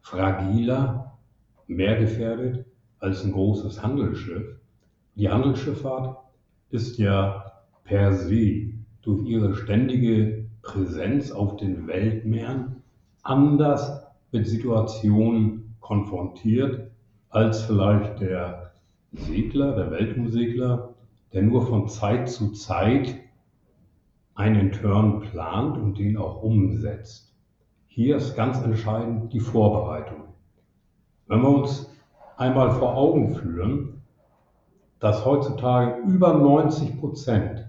fragiler, 0.00 1.18
mehr 1.66 1.98
gefährdet 1.98 2.64
als 2.98 3.24
ein 3.24 3.32
großes 3.32 3.82
Handelsschiff. 3.82 4.56
Die 5.16 5.28
Handelsschifffahrt 5.28 6.16
ist 6.70 6.98
ja 6.98 7.52
per 7.84 8.14
se 8.14 8.72
durch 9.02 9.26
ihre 9.26 9.54
ständige 9.54 10.46
Präsenz 10.62 11.32
auf 11.32 11.56
den 11.56 11.86
Weltmeeren 11.86 12.82
anders 13.22 14.06
mit 14.30 14.46
Situationen 14.46 15.74
konfrontiert 15.80 16.90
als 17.28 17.62
vielleicht 17.62 18.20
der 18.20 18.72
Segler, 19.12 19.74
der 19.74 19.90
Weltumsegler, 19.90 20.94
der 21.32 21.42
nur 21.42 21.66
von 21.66 21.88
Zeit 21.88 22.30
zu 22.30 22.52
Zeit 22.52 23.14
einen 24.34 24.72
Turn 24.72 25.20
plant 25.20 25.76
und 25.76 25.98
den 25.98 26.16
auch 26.16 26.42
umsetzt. 26.42 27.34
Hier 27.86 28.16
ist 28.16 28.36
ganz 28.36 28.62
entscheidend 28.62 29.32
die 29.32 29.40
Vorbereitung. 29.40 30.24
Wenn 31.26 31.42
wir 31.42 31.50
uns 31.50 31.90
einmal 32.36 32.72
vor 32.72 32.96
Augen 32.96 33.34
führen, 33.34 34.02
dass 34.98 35.24
heutzutage 35.24 36.00
über 36.02 36.32
90 36.34 36.98
Prozent 37.00 37.66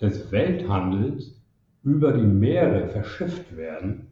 des 0.00 0.30
Welthandels 0.30 1.40
über 1.82 2.12
die 2.12 2.26
Meere 2.26 2.88
verschifft 2.88 3.56
werden, 3.56 4.08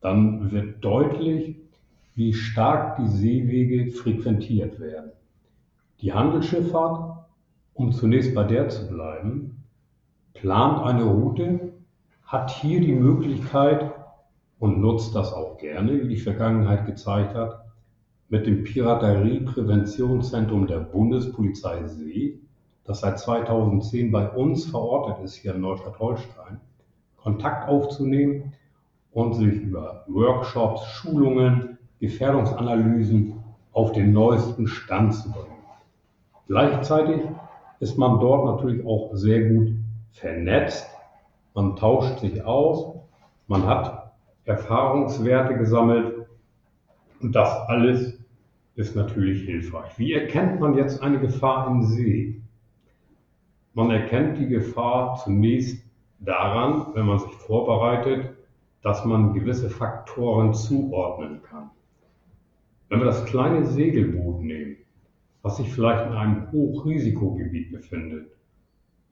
dann 0.00 0.50
wird 0.50 0.84
deutlich, 0.84 1.56
wie 2.14 2.32
stark 2.34 2.96
die 2.96 3.06
Seewege 3.06 3.90
frequentiert 3.90 4.80
werden. 4.80 5.12
Die 6.00 6.12
Handelsschifffahrt, 6.12 7.26
um 7.74 7.92
zunächst 7.92 8.34
bei 8.34 8.44
der 8.44 8.68
zu 8.68 8.88
bleiben, 8.88 9.59
plant 10.40 10.82
eine 10.82 11.04
Route, 11.04 11.74
hat 12.24 12.50
hier 12.50 12.80
die 12.80 12.94
Möglichkeit 12.94 13.92
und 14.58 14.80
nutzt 14.80 15.14
das 15.14 15.34
auch 15.34 15.58
gerne, 15.58 16.02
wie 16.02 16.08
die 16.08 16.16
Vergangenheit 16.16 16.86
gezeigt 16.86 17.34
hat, 17.34 17.66
mit 18.30 18.46
dem 18.46 18.64
Pirateriepräventionszentrum 18.64 20.66
der 20.66 20.78
Bundespolizei 20.78 21.86
See, 21.86 22.40
das 22.84 23.00
seit 23.00 23.18
2010 23.18 24.10
bei 24.10 24.30
uns 24.30 24.64
verortet 24.66 25.22
ist 25.24 25.34
hier 25.34 25.54
in 25.54 25.60
Neustadt-Holstein, 25.60 26.58
Kontakt 27.16 27.68
aufzunehmen 27.68 28.54
und 29.12 29.34
sich 29.34 29.60
über 29.60 30.04
Workshops, 30.06 30.86
Schulungen, 30.86 31.76
Gefährdungsanalysen 31.98 33.34
auf 33.72 33.92
den 33.92 34.12
neuesten 34.12 34.66
Stand 34.66 35.14
zu 35.14 35.30
bringen. 35.30 35.46
Gleichzeitig 36.46 37.20
ist 37.80 37.98
man 37.98 38.20
dort 38.20 38.46
natürlich 38.46 38.86
auch 38.86 39.10
sehr 39.14 39.50
gut 39.50 39.74
vernetzt. 40.12 40.88
Man 41.54 41.76
tauscht 41.76 42.20
sich 42.20 42.44
aus, 42.44 42.94
man 43.48 43.66
hat 43.66 44.12
Erfahrungswerte 44.44 45.56
gesammelt 45.56 46.26
und 47.20 47.34
das 47.34 47.50
alles 47.68 48.18
ist 48.76 48.96
natürlich 48.96 49.44
hilfreich. 49.44 49.98
Wie 49.98 50.12
erkennt 50.12 50.60
man 50.60 50.74
jetzt 50.74 51.02
eine 51.02 51.20
Gefahr 51.20 51.68
im 51.68 51.82
See? 51.82 52.40
Man 53.74 53.90
erkennt 53.90 54.38
die 54.38 54.48
Gefahr 54.48 55.16
zunächst 55.22 55.84
daran, 56.18 56.86
wenn 56.94 57.06
man 57.06 57.18
sich 57.18 57.32
vorbereitet, 57.32 58.36
dass 58.82 59.04
man 59.04 59.34
gewisse 59.34 59.70
Faktoren 59.70 60.54
zuordnen 60.54 61.42
kann. 61.42 61.70
Wenn 62.88 63.00
wir 63.00 63.06
das 63.06 63.24
kleine 63.26 63.64
Segelboot 63.66 64.42
nehmen, 64.42 64.76
was 65.42 65.58
sich 65.58 65.72
vielleicht 65.72 66.06
in 66.06 66.12
einem 66.12 66.50
Hochrisikogebiet 66.50 67.70
befindet, 67.70 68.30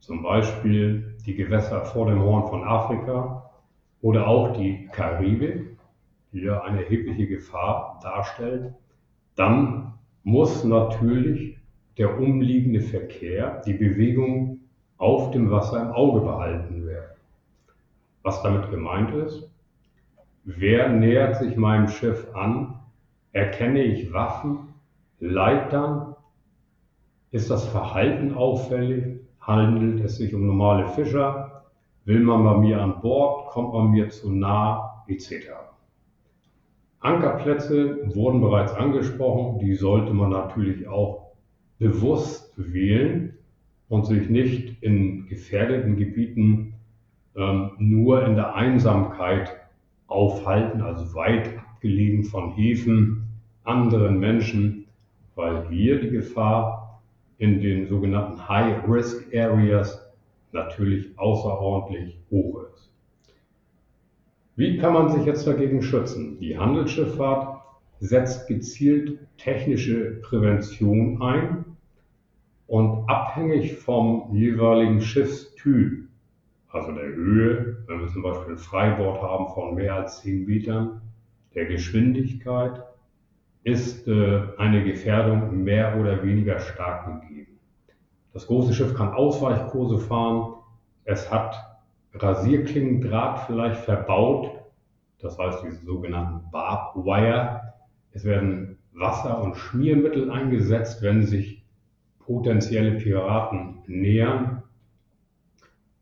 zum 0.01 0.23
Beispiel 0.23 1.17
die 1.27 1.35
Gewässer 1.35 1.85
vor 1.85 2.07
dem 2.07 2.23
Horn 2.23 2.49
von 2.49 2.65
Afrika 2.65 3.51
oder 4.01 4.27
auch 4.27 4.57
die 4.57 4.89
Karibik, 4.93 5.77
die 6.33 6.41
ja 6.41 6.63
eine 6.63 6.85
erhebliche 6.85 7.27
Gefahr 7.27 7.99
darstellt, 8.03 8.73
dann 9.35 9.95
muss 10.23 10.65
natürlich 10.65 11.59
der 11.97 12.19
umliegende 12.19 12.81
Verkehr, 12.81 13.61
die 13.67 13.75
Bewegung 13.75 14.61
auf 14.99 15.31
dem 15.31 15.51
Wasser 15.51 15.83
im 15.83 15.93
Auge 15.93 16.21
behalten 16.21 16.87
werden. 16.87 17.17
Was 18.23 18.43
damit 18.43 18.71
gemeint 18.71 19.15
ist? 19.15 19.51
Wer 20.45 20.89
nähert 20.89 21.37
sich 21.37 21.57
meinem 21.57 21.89
Schiff 21.89 22.27
an? 22.35 22.81
Erkenne 23.33 23.83
ich 23.83 24.13
Waffen, 24.13 24.75
Leitern? 25.21 26.15
Ist 27.31 27.51
das 27.51 27.67
Verhalten 27.67 28.35
auffällig? 28.35 29.21
Handelt 29.41 30.05
es 30.05 30.17
sich 30.17 30.35
um 30.35 30.47
normale 30.47 30.89
Fischer? 30.89 31.65
Will 32.05 32.21
man 32.21 32.45
bei 32.45 32.57
mir 32.57 32.83
an 32.83 33.01
Bord? 33.01 33.49
Kommt 33.49 33.73
man 33.73 33.91
mir 33.91 34.09
zu 34.11 34.31
nah? 34.31 34.89
etc. 35.09 35.49
Ankerplätze 37.01 38.15
wurden 38.15 38.41
bereits 38.41 38.73
angesprochen, 38.73 39.59
die 39.61 39.75
sollte 39.75 40.13
man 40.13 40.31
natürlich 40.31 40.87
auch 40.87 41.33
bewusst 41.79 42.53
wählen 42.57 43.35
und 43.89 44.05
sich 44.05 44.29
nicht 44.29 44.83
in 44.83 45.27
gefährdeten 45.27 45.97
Gebieten 45.97 46.75
ähm, 47.37 47.71
nur 47.79 48.25
in 48.27 48.35
der 48.35 48.55
Einsamkeit 48.55 49.57
aufhalten, 50.09 50.83
also 50.83 51.15
weit 51.15 51.57
abgelegen 51.57 52.25
von 52.25 52.53
Häfen, 52.53 53.29
anderen 53.65 54.19
Menschen, 54.19 54.87
weil 55.37 55.69
hier 55.69 56.01
die 56.01 56.11
Gefahr 56.11 56.88
in 57.39 57.61
den 57.61 57.87
sogenannten 57.87 58.49
High-Risk 58.49 59.35
Areas 59.35 60.05
natürlich 60.53 61.17
außerordentlich 61.19 62.19
hoch 62.31 62.65
ist. 62.75 62.91
Wie 64.57 64.77
kann 64.79 64.93
man 64.93 65.11
sich 65.11 65.25
jetzt 65.25 65.47
dagegen 65.47 65.83
schützen? 65.83 66.39
Die 66.41 66.59
Handelsschifffahrt 66.59 67.63
setzt 68.01 68.49
gezielt 68.49 69.19
technische 69.37 70.21
Prävention 70.23 71.23
ein 71.23 71.65
und 72.67 73.09
abhängig 73.09 73.75
vom 73.77 74.35
jeweiligen 74.35 75.01
Schiffstyp, 75.01 76.09
also 76.71 76.93
der 76.93 77.07
Höhe, 77.07 77.79
wenn 77.87 78.01
wir 78.01 78.09
zum 78.09 78.23
Beispiel 78.23 78.55
ein 78.55 78.59
Freibord 78.59 79.23
haben 79.23 79.55
von 79.55 79.75
mehr 79.77 79.95
als 79.95 80.23
10 80.23 80.45
Metern, 80.45 81.01
der 81.55 81.67
Geschwindigkeit, 81.67 82.83
ist 83.69 84.09
äh, 84.09 84.41
eine 84.57 84.83
Gefährdung 84.83 85.63
mehr 85.63 85.99
oder 86.01 86.23
weniger 86.23 86.59
stark 86.59 87.07
gegeben. 87.07 87.59
Das 88.33 88.47
große 88.47 88.73
Schiff 88.73 88.95
kann 88.95 89.13
Ausweichkurse 89.13 89.99
fahren, 89.99 90.55
es 91.05 91.31
hat 91.31 91.57
Rasierklingendraht 92.15 93.47
vielleicht 93.47 93.81
verbaut, 93.81 94.51
das 95.21 95.39
heißt 95.39 95.63
diese 95.65 95.85
sogenannten 95.85 96.51
Barbwire. 96.51 97.75
Es 98.13 98.25
werden 98.25 98.79
Wasser- 98.93 99.43
und 99.43 99.57
Schmiermittel 99.57 100.31
eingesetzt, 100.31 101.03
wenn 101.03 101.23
sich 101.23 101.65
potenzielle 102.19 102.93
Piraten 102.93 103.83
nähern. 103.87 104.63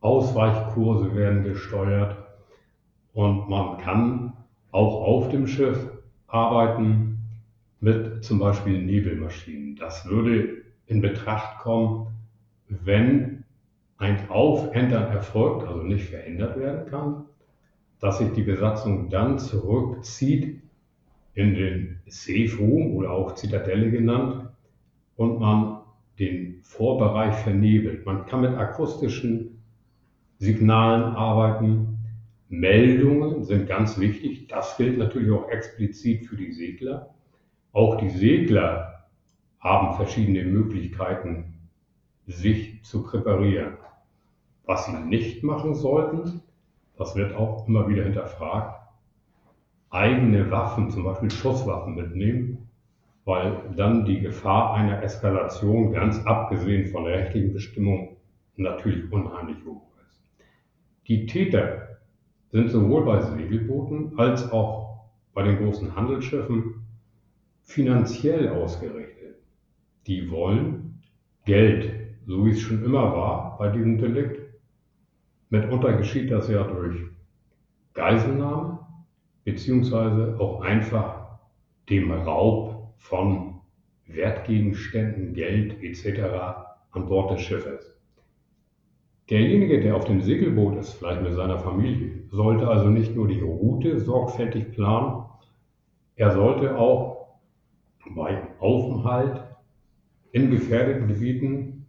Ausweichkurse 0.00 1.14
werden 1.14 1.42
gesteuert 1.44 2.16
und 3.12 3.48
man 3.48 3.78
kann 3.78 4.32
auch 4.72 5.02
auf 5.02 5.28
dem 5.30 5.46
Schiff 5.46 5.90
arbeiten 6.26 7.15
mit 7.80 8.24
zum 8.24 8.38
Beispiel 8.38 8.82
Nebelmaschinen. 8.82 9.76
Das 9.76 10.06
würde 10.06 10.62
in 10.86 11.00
Betracht 11.00 11.58
kommen, 11.58 12.08
wenn 12.68 13.44
ein 13.98 14.28
Aufentern 14.28 15.10
erfolgt, 15.10 15.66
also 15.66 15.82
nicht 15.82 16.06
verändert 16.06 16.58
werden 16.58 16.86
kann, 16.90 17.24
dass 18.00 18.18
sich 18.18 18.32
die 18.32 18.42
Besatzung 18.42 19.08
dann 19.10 19.38
zurückzieht 19.38 20.60
in 21.34 21.54
den 21.54 22.00
Room 22.58 22.94
oder 22.94 23.10
auch 23.10 23.34
Zitadelle 23.34 23.90
genannt 23.90 24.48
und 25.16 25.38
man 25.38 25.80
den 26.18 26.60
Vorbereich 26.62 27.34
vernebelt. 27.36 28.06
Man 28.06 28.26
kann 28.26 28.40
mit 28.40 28.54
akustischen 28.54 29.62
Signalen 30.38 31.14
arbeiten. 31.14 31.98
Meldungen 32.48 33.44
sind 33.44 33.66
ganz 33.66 33.98
wichtig. 33.98 34.48
Das 34.48 34.76
gilt 34.76 34.98
natürlich 34.98 35.30
auch 35.30 35.48
explizit 35.50 36.26
für 36.26 36.36
die 36.36 36.52
Segler. 36.52 37.14
Auch 37.76 37.96
die 37.98 38.08
Segler 38.08 39.04
haben 39.60 39.96
verschiedene 39.96 40.44
Möglichkeiten, 40.44 41.58
sich 42.26 42.82
zu 42.82 43.02
präparieren. 43.02 43.74
Was 44.64 44.86
sie 44.86 44.96
nicht 44.96 45.42
machen 45.42 45.74
sollten, 45.74 46.40
das 46.96 47.14
wird 47.16 47.36
auch 47.36 47.68
immer 47.68 47.86
wieder 47.86 48.04
hinterfragt, 48.04 48.80
eigene 49.90 50.50
Waffen, 50.50 50.88
zum 50.88 51.04
Beispiel 51.04 51.30
Schusswaffen 51.30 51.96
mitnehmen, 51.96 52.66
weil 53.26 53.60
dann 53.76 54.06
die 54.06 54.20
Gefahr 54.20 54.72
einer 54.72 55.02
Eskalation, 55.02 55.92
ganz 55.92 56.24
abgesehen 56.24 56.90
von 56.90 57.04
der 57.04 57.18
rechtlichen 57.18 57.52
Bestimmung, 57.52 58.16
natürlich 58.56 59.12
unheimlich 59.12 59.58
hoch 59.66 59.82
ist. 60.02 60.18
Die 61.08 61.26
Täter 61.26 61.98
sind 62.52 62.70
sowohl 62.70 63.04
bei 63.04 63.20
Segelbooten 63.20 64.18
als 64.18 64.50
auch 64.50 65.10
bei 65.34 65.42
den 65.42 65.58
großen 65.58 65.94
Handelsschiffen 65.94 66.85
finanziell 67.66 68.48
ausgerichtet. 68.48 69.36
Die 70.06 70.30
wollen 70.30 71.02
Geld, 71.44 71.92
so 72.26 72.46
wie 72.46 72.50
es 72.50 72.60
schon 72.60 72.84
immer 72.84 73.12
war 73.12 73.58
bei 73.58 73.68
diesem 73.68 73.98
Delikt. 73.98 74.40
Mitunter 75.50 75.92
geschieht 75.94 76.30
das 76.30 76.48
ja 76.48 76.62
durch 76.62 76.96
Geiselnahme, 77.92 78.78
beziehungsweise 79.44 80.36
auch 80.38 80.60
einfach 80.62 81.38
dem 81.90 82.10
Raub 82.12 82.94
von 82.98 83.60
Wertgegenständen, 84.06 85.34
Geld 85.34 85.82
etc. 85.82 86.20
an 86.92 87.06
Bord 87.06 87.32
des 87.32 87.42
Schiffes. 87.42 87.94
Derjenige, 89.28 89.80
der 89.80 89.96
auf 89.96 90.04
dem 90.04 90.20
Segelboot 90.20 90.76
ist, 90.76 90.94
vielleicht 90.94 91.22
mit 91.22 91.34
seiner 91.34 91.58
Familie, 91.58 92.22
sollte 92.30 92.68
also 92.68 92.88
nicht 92.88 93.16
nur 93.16 93.26
die 93.26 93.40
Route 93.40 93.98
sorgfältig 93.98 94.70
planen, 94.72 95.24
er 96.14 96.30
sollte 96.30 96.78
auch 96.78 97.15
bei 98.14 98.42
Aufenthalt 98.58 99.44
in 100.32 100.50
gefährdeten 100.50 101.08
Gebieten 101.08 101.86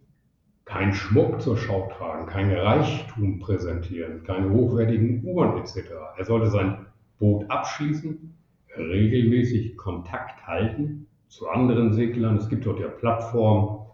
keinen 0.64 0.92
Schmuck 0.92 1.40
zur 1.40 1.56
Schau 1.56 1.90
tragen, 1.96 2.26
kein 2.26 2.52
Reichtum 2.52 3.38
präsentieren, 3.38 4.22
keine 4.24 4.50
hochwertigen 4.50 5.24
Uhren 5.24 5.58
etc. 5.58 5.90
Er 6.16 6.24
sollte 6.24 6.48
sein 6.50 6.86
Boot 7.18 7.50
abschließen, 7.50 8.34
regelmäßig 8.76 9.76
Kontakt 9.76 10.46
halten 10.46 11.06
zu 11.28 11.48
anderen 11.48 11.92
Seglern. 11.92 12.36
Es 12.36 12.48
gibt 12.48 12.66
dort 12.66 12.80
ja 12.80 12.88
Plattformen. 12.88 13.86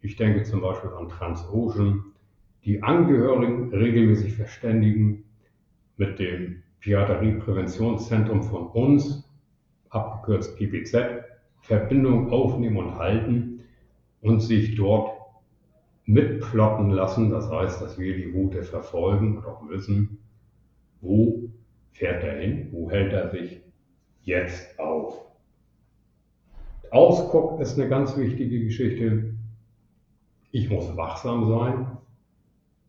Ich 0.00 0.16
denke 0.16 0.42
zum 0.42 0.60
Beispiel 0.60 0.90
an 0.90 1.08
Transocean. 1.08 2.04
Die 2.64 2.82
Angehörigen 2.82 3.72
regelmäßig 3.72 4.34
verständigen 4.34 5.24
mit 5.96 6.18
dem 6.18 6.62
Pirateriepräventionszentrum 6.80 8.42
von 8.42 8.66
uns, 8.68 9.28
abgekürzt 9.90 10.56
PPZ, 10.56 11.24
Verbindung 11.66 12.30
aufnehmen 12.30 12.76
und 12.76 12.96
halten 12.96 13.60
und 14.20 14.40
sich 14.40 14.76
dort 14.76 15.10
mitplotten 16.04 16.90
lassen. 16.90 17.30
Das 17.30 17.50
heißt, 17.50 17.82
dass 17.82 17.98
wir 17.98 18.16
die 18.16 18.30
Route 18.30 18.62
verfolgen 18.62 19.38
und 19.38 19.46
auch 19.46 19.68
wissen, 19.68 20.18
wo 21.00 21.50
fährt 21.90 22.22
er 22.22 22.38
hin, 22.38 22.68
wo 22.70 22.90
hält 22.90 23.12
er 23.12 23.30
sich 23.30 23.60
jetzt 24.22 24.78
auf. 24.78 25.26
Ausguck 26.92 27.60
ist 27.60 27.78
eine 27.78 27.88
ganz 27.88 28.16
wichtige 28.16 28.64
Geschichte. 28.64 29.34
Ich 30.52 30.70
muss 30.70 30.96
wachsam 30.96 31.48
sein, 31.48 31.86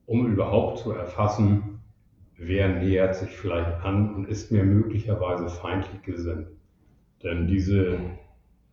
um 0.05 0.27
überhaupt 0.27 0.77
zu 0.77 0.91
erfassen, 0.91 1.79
wer 2.37 2.67
nähert 2.79 3.15
sich 3.15 3.29
vielleicht 3.29 3.83
an 3.83 4.13
und 4.13 4.29
ist 4.29 4.51
mir 4.51 4.63
möglicherweise 4.63 5.49
feindlich 5.49 6.03
gesinnt. 6.03 6.47
Denn 7.23 7.47
diese, 7.47 7.97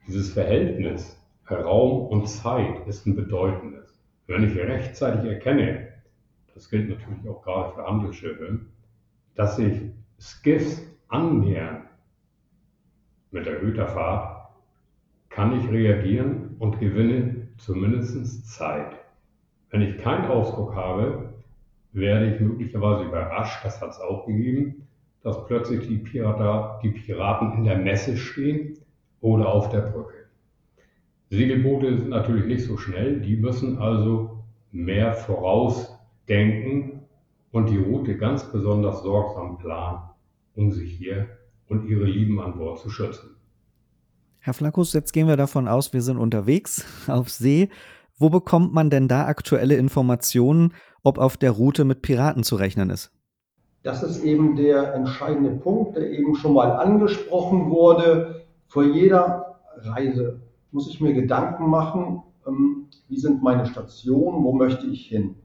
dieses 0.06 0.32
Verhältnis 0.32 1.20
Raum 1.50 2.06
und 2.06 2.26
Zeit 2.26 2.86
ist 2.86 3.06
ein 3.06 3.16
bedeutendes. 3.16 4.02
Wenn 4.26 4.44
ich 4.44 4.56
rechtzeitig 4.56 5.30
erkenne, 5.30 5.88
das 6.54 6.70
gilt 6.70 6.88
natürlich 6.88 7.28
auch 7.28 7.42
gerade 7.42 7.74
für 7.74 7.86
Handelsschiffe, 7.86 8.60
dass 9.34 9.56
sich 9.56 9.80
Skiffs 10.18 10.82
annähern 11.08 11.82
mit 13.30 13.46
erhöhter 13.46 13.88
Fahrt, 13.88 14.48
kann 15.28 15.58
ich 15.58 15.68
reagieren 15.70 16.56
und 16.58 16.78
gewinne 16.78 17.48
zumindest 17.58 18.48
Zeit. 18.48 18.96
Wenn 19.70 19.82
ich 19.82 19.98
keinen 19.98 20.26
Ausguck 20.26 20.74
habe, 20.74 21.34
werde 21.92 22.34
ich 22.34 22.40
möglicherweise 22.40 23.04
überrascht, 23.04 23.64
das 23.64 23.80
hat 23.80 23.90
es 23.90 24.00
auch 24.00 24.26
gegeben, 24.26 24.86
dass 25.22 25.44
plötzlich 25.46 25.88
die, 25.88 25.98
Pirata, 25.98 26.78
die 26.82 26.90
Piraten 26.90 27.58
in 27.58 27.64
der 27.64 27.78
Messe 27.78 28.16
stehen 28.16 28.78
oder 29.24 29.48
auf 29.48 29.70
der 29.70 29.80
Brücke. 29.80 30.26
Segelboote 31.30 31.96
sind 31.96 32.10
natürlich 32.10 32.44
nicht 32.44 32.66
so 32.66 32.76
schnell, 32.76 33.22
die 33.22 33.36
müssen 33.36 33.78
also 33.78 34.44
mehr 34.70 35.14
vorausdenken 35.14 37.00
und 37.50 37.70
die 37.70 37.78
Route 37.78 38.18
ganz 38.18 38.44
besonders 38.52 39.02
sorgsam 39.02 39.56
planen, 39.56 40.02
um 40.54 40.70
sich 40.72 40.92
hier 40.92 41.26
und 41.68 41.88
ihre 41.88 42.04
Lieben 42.04 42.38
an 42.38 42.58
Bord 42.58 42.78
zu 42.80 42.90
schützen. 42.90 43.30
Herr 44.40 44.52
Flakus, 44.52 44.92
jetzt 44.92 45.12
gehen 45.12 45.26
wir 45.26 45.38
davon 45.38 45.68
aus, 45.68 45.94
wir 45.94 46.02
sind 46.02 46.18
unterwegs 46.18 46.84
auf 47.08 47.30
See. 47.30 47.70
Wo 48.18 48.28
bekommt 48.28 48.74
man 48.74 48.90
denn 48.90 49.08
da 49.08 49.24
aktuelle 49.24 49.76
Informationen, 49.76 50.74
ob 51.02 51.16
auf 51.16 51.38
der 51.38 51.52
Route 51.52 51.86
mit 51.86 52.02
Piraten 52.02 52.44
zu 52.44 52.56
rechnen 52.56 52.90
ist? 52.90 53.10
Das 53.82 54.02
ist 54.02 54.22
eben 54.22 54.56
der 54.56 54.94
entscheidende 54.94 55.50
Punkt, 55.50 55.96
der 55.96 56.10
eben 56.10 56.34
schon 56.34 56.52
mal 56.52 56.72
angesprochen 56.72 57.70
wurde. 57.70 58.43
Vor 58.74 58.82
jeder 58.82 59.60
Reise 59.76 60.40
muss 60.72 60.88
ich 60.88 61.00
mir 61.00 61.12
Gedanken 61.12 61.70
machen, 61.70 62.24
ähm, 62.44 62.86
wie 63.08 63.16
sind 63.16 63.40
meine 63.40 63.66
Stationen, 63.66 64.42
wo 64.42 64.52
möchte 64.52 64.88
ich 64.88 65.06
hin. 65.06 65.36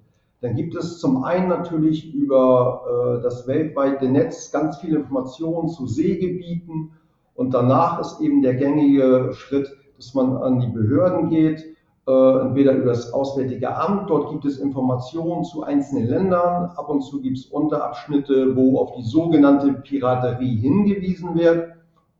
dann 0.42 0.56
gibt 0.56 0.74
es 0.74 0.98
zum 0.98 1.24
einen 1.24 1.48
natürlich 1.48 2.12
über 2.12 2.82
äh, 3.20 3.22
das 3.22 3.48
weltweite 3.48 4.10
Netz 4.10 4.52
ganz 4.52 4.78
viele 4.78 4.98
Informationen 4.98 5.70
zu 5.70 5.86
Seegebieten 5.86 6.90
und 7.36 7.54
danach 7.54 8.00
ist 8.00 8.20
eben 8.20 8.42
der 8.42 8.56
gängige 8.56 9.30
Schritt, 9.34 9.78
dass 9.96 10.16
man 10.16 10.36
an 10.38 10.62
die 10.62 10.74
Behörden 10.74 11.30
geht, 11.30 11.64
äh, 12.08 12.40
entweder 12.42 12.74
über 12.74 12.86
das 12.86 13.14
Auswärtige 13.14 13.76
Amt, 13.76 14.10
dort 14.10 14.32
gibt 14.32 14.46
es 14.46 14.58
Informationen 14.58 15.44
zu 15.44 15.62
einzelnen 15.62 16.08
Ländern, 16.08 16.72
ab 16.76 16.90
und 16.90 17.02
zu 17.04 17.22
gibt 17.22 17.38
es 17.38 17.46
Unterabschnitte, 17.46 18.56
wo 18.56 18.80
auf 18.80 18.96
die 18.96 19.04
sogenannte 19.04 19.74
Piraterie 19.74 20.56
hingewiesen 20.56 21.36
wird 21.36 21.76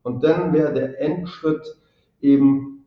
und 0.10 0.24
dann 0.24 0.54
wäre 0.54 0.74
der 0.74 1.00
Endschritt 1.00 1.78
eben 2.20 2.84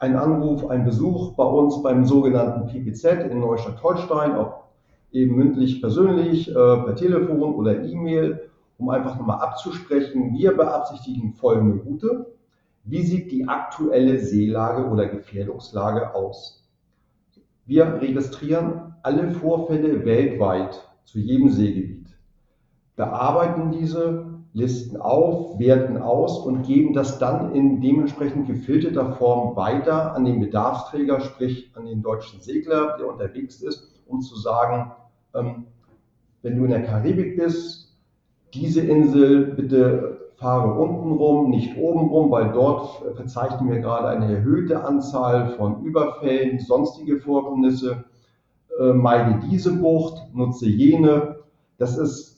ein 0.00 0.16
Anruf, 0.16 0.68
ein 0.68 0.84
Besuch 0.84 1.34
bei 1.36 1.44
uns 1.44 1.82
beim 1.82 2.04
sogenannten 2.04 2.66
PPZ 2.66 3.30
in 3.30 3.38
Neustadt-Holstein, 3.38 4.36
ob 4.36 4.64
eben 5.12 5.36
mündlich 5.36 5.80
persönlich, 5.80 6.48
äh, 6.50 6.52
per 6.52 6.96
Telefon 6.96 7.54
oder 7.54 7.84
E-Mail, 7.84 8.50
um 8.76 8.90
einfach 8.90 9.16
nochmal 9.16 9.40
abzusprechen, 9.40 10.34
wir 10.34 10.56
beabsichtigen 10.56 11.32
folgende 11.34 11.80
Route. 11.84 12.26
Wie 12.82 13.02
sieht 13.02 13.30
die 13.30 13.46
aktuelle 13.46 14.18
Seelage 14.18 14.84
oder 14.88 15.06
Gefährdungslage 15.06 16.12
aus? 16.12 16.68
Wir 17.66 18.00
registrieren 18.00 18.96
alle 19.02 19.30
Vorfälle 19.30 20.04
weltweit 20.04 20.86
zu 21.04 21.20
jedem 21.20 21.50
Seegebiet, 21.50 22.08
bearbeiten 22.96 23.70
diese, 23.70 24.33
listen 24.54 25.00
auf, 25.00 25.58
werten 25.58 25.98
aus 25.98 26.38
und 26.38 26.62
geben 26.62 26.94
das 26.94 27.18
dann 27.18 27.54
in 27.54 27.80
dementsprechend 27.80 28.46
gefilterter 28.46 29.12
Form 29.14 29.56
weiter 29.56 30.14
an 30.14 30.24
den 30.24 30.40
Bedarfsträger, 30.40 31.20
sprich 31.20 31.72
an 31.74 31.86
den 31.86 32.02
deutschen 32.02 32.40
Segler, 32.40 32.96
der 32.96 33.08
unterwegs 33.08 33.60
ist, 33.60 33.90
um 34.06 34.22
zu 34.22 34.36
sagen, 34.36 34.92
ähm, 35.34 35.66
wenn 36.42 36.56
du 36.56 36.64
in 36.64 36.70
der 36.70 36.84
Karibik 36.84 37.36
bist, 37.36 37.96
diese 38.54 38.80
Insel 38.80 39.54
bitte 39.54 40.20
fahre 40.36 40.74
unten 40.74 41.12
rum, 41.12 41.50
nicht 41.50 41.76
oben 41.76 42.08
rum, 42.08 42.30
weil 42.30 42.52
dort 42.52 43.02
verzeichnen 43.16 43.70
wir 43.70 43.80
gerade 43.80 44.08
eine 44.08 44.32
erhöhte 44.36 44.84
Anzahl 44.84 45.56
von 45.56 45.82
Überfällen, 45.82 46.60
sonstige 46.60 47.18
Vorkommnisse. 47.18 48.04
Äh, 48.78 48.92
meide 48.92 49.40
diese 49.48 49.72
Bucht, 49.76 50.22
nutze 50.32 50.66
jene. 50.68 51.36
Das 51.78 51.96
ist 51.96 52.33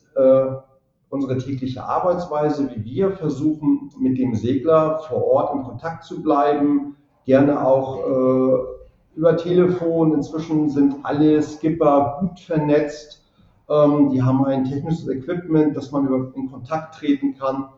unsere 1.17 1.39
tägliche 1.39 1.83
Arbeitsweise, 1.83 2.71
wie 2.75 2.85
wir 2.85 3.13
versuchen, 3.13 3.91
mit 3.99 4.19
dem 4.19 4.35
Segler 4.35 4.99
vor 5.09 5.25
Ort 5.25 5.55
in 5.55 5.63
Kontakt 5.63 6.05
zu 6.05 6.23
bleiben, 6.23 6.97
gerne 7.25 7.65
auch 7.67 7.99
äh, 8.01 9.17
über 9.17 9.37
Telefon. 9.37 10.13
Inzwischen 10.13 10.69
sind 10.69 10.95
alle 11.03 11.43
Skipper 11.43 12.19
gut 12.21 12.39
vernetzt. 12.41 13.25
Ähm, 13.71 14.11
die 14.11 14.23
haben 14.23 14.45
ein 14.45 14.65
technisches 14.65 15.09
Equipment, 15.09 15.75
dass 15.75 15.91
man 15.91 16.07
in 16.35 16.51
Kontakt 16.51 16.97
treten 16.97 17.35
kann, 17.39 17.69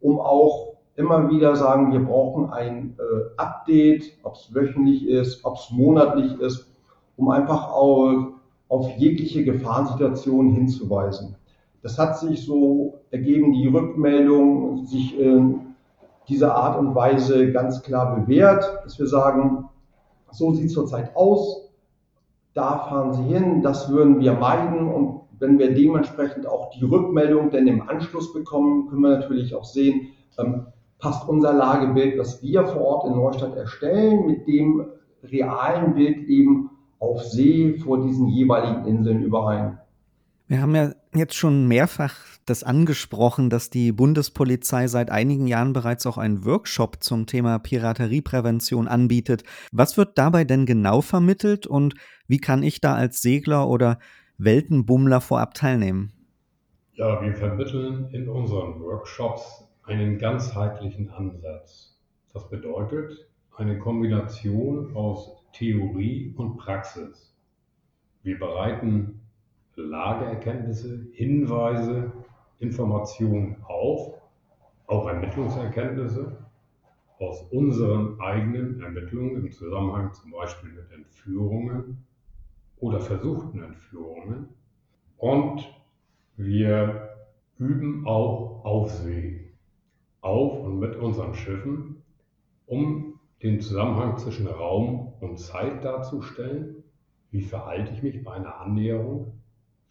um 0.00 0.18
auch 0.18 0.74
immer 0.96 1.30
wieder 1.30 1.54
sagen, 1.54 1.92
wir 1.92 2.04
brauchen 2.04 2.50
ein 2.50 2.96
äh, 2.98 3.40
Update, 3.40 4.12
ob 4.24 4.34
es 4.34 4.52
wöchentlich 4.52 5.06
ist, 5.06 5.44
ob 5.44 5.54
es 5.54 5.70
monatlich 5.70 6.38
ist, 6.40 6.68
um 7.16 7.30
einfach 7.30 7.70
auch 7.70 8.32
auf 8.68 8.90
jegliche 8.96 9.44
Gefahrensituation 9.44 10.50
hinzuweisen. 10.50 11.36
Das 11.82 11.98
hat 11.98 12.18
sich 12.18 12.44
so 12.44 13.00
ergeben, 13.10 13.52
die 13.52 13.66
Rückmeldung 13.66 14.86
sich 14.86 15.18
in 15.18 15.74
dieser 16.28 16.54
Art 16.54 16.78
und 16.78 16.94
Weise 16.94 17.52
ganz 17.52 17.82
klar 17.82 18.16
bewährt, 18.16 18.64
dass 18.84 18.98
wir 18.98 19.06
sagen, 19.06 19.68
so 20.30 20.52
sieht 20.52 20.66
es 20.66 20.74
zurzeit 20.74 21.14
aus, 21.16 21.68
da 22.54 22.78
fahren 22.78 23.14
Sie 23.14 23.24
hin, 23.24 23.62
das 23.62 23.90
würden 23.90 24.20
wir 24.20 24.34
meiden 24.34 24.88
und 24.88 25.22
wenn 25.38 25.58
wir 25.58 25.74
dementsprechend 25.74 26.46
auch 26.46 26.70
die 26.70 26.84
Rückmeldung 26.84 27.50
denn 27.50 27.66
im 27.66 27.88
Anschluss 27.88 28.32
bekommen, 28.32 28.88
können 28.88 29.02
wir 29.02 29.18
natürlich 29.18 29.54
auch 29.54 29.64
sehen, 29.64 30.08
ähm, 30.38 30.66
passt 30.98 31.28
unser 31.28 31.52
Lagebild, 31.52 32.18
das 32.18 32.42
wir 32.42 32.64
vor 32.64 32.82
Ort 32.82 33.06
in 33.06 33.16
Neustadt 33.16 33.56
erstellen, 33.56 34.26
mit 34.26 34.46
dem 34.46 34.86
realen 35.24 35.94
Bild 35.94 36.28
eben 36.28 36.70
auf 37.00 37.24
See 37.24 37.74
vor 37.78 38.00
diesen 38.00 38.28
jeweiligen 38.28 38.86
Inseln 38.86 39.22
überein. 39.22 39.78
Wir 40.46 40.62
haben 40.62 40.74
ja 40.76 40.92
jetzt 41.14 41.34
schon 41.34 41.66
mehrfach 41.68 42.14
das 42.46 42.64
angesprochen, 42.64 43.50
dass 43.50 43.70
die 43.70 43.92
Bundespolizei 43.92 44.88
seit 44.88 45.10
einigen 45.10 45.46
Jahren 45.46 45.72
bereits 45.72 46.06
auch 46.06 46.18
einen 46.18 46.44
Workshop 46.44 47.02
zum 47.02 47.26
Thema 47.26 47.58
Piraterieprävention 47.58 48.88
anbietet. 48.88 49.44
Was 49.70 49.96
wird 49.96 50.18
dabei 50.18 50.44
denn 50.44 50.66
genau 50.66 51.00
vermittelt 51.00 51.66
und 51.66 51.94
wie 52.26 52.38
kann 52.38 52.62
ich 52.62 52.80
da 52.80 52.94
als 52.94 53.22
Segler 53.22 53.68
oder 53.68 53.98
Weltenbummler 54.38 55.20
vorab 55.20 55.54
teilnehmen? 55.54 56.12
Ja, 56.94 57.22
wir 57.22 57.34
vermitteln 57.34 58.08
in 58.12 58.28
unseren 58.28 58.80
Workshops 58.80 59.64
einen 59.84 60.18
ganzheitlichen 60.18 61.10
Ansatz. 61.10 61.96
Das 62.32 62.48
bedeutet 62.48 63.28
eine 63.56 63.78
Kombination 63.78 64.94
aus 64.94 65.42
Theorie 65.52 66.34
und 66.36 66.56
Praxis. 66.56 67.34
Wir 68.22 68.38
bereiten 68.38 69.21
Lageerkenntnisse, 69.76 71.06
Hinweise, 71.12 72.12
Informationen 72.58 73.56
auf, 73.64 74.14
auch 74.86 75.08
Ermittlungserkenntnisse 75.08 76.36
aus 77.18 77.42
unseren 77.50 78.20
eigenen 78.20 78.82
Ermittlungen 78.82 79.36
im 79.36 79.52
Zusammenhang 79.52 80.12
zum 80.12 80.32
Beispiel 80.32 80.72
mit 80.72 80.90
Entführungen 80.92 82.04
oder 82.78 83.00
versuchten 83.00 83.62
Entführungen. 83.62 84.48
Und 85.18 85.68
wir 86.36 87.10
üben 87.58 88.06
auch 88.06 88.64
auf 88.64 88.90
See, 88.90 89.52
auf 90.20 90.64
und 90.64 90.80
mit 90.80 90.96
unseren 90.96 91.34
Schiffen, 91.34 92.02
um 92.66 93.20
den 93.42 93.60
Zusammenhang 93.60 94.18
zwischen 94.18 94.46
Raum 94.46 95.12
und 95.20 95.38
Zeit 95.38 95.84
darzustellen. 95.84 96.82
Wie 97.30 97.42
verhalte 97.42 97.92
ich 97.92 98.02
mich 98.02 98.22
bei 98.24 98.32
einer 98.32 98.60
Annäherung? 98.60 99.41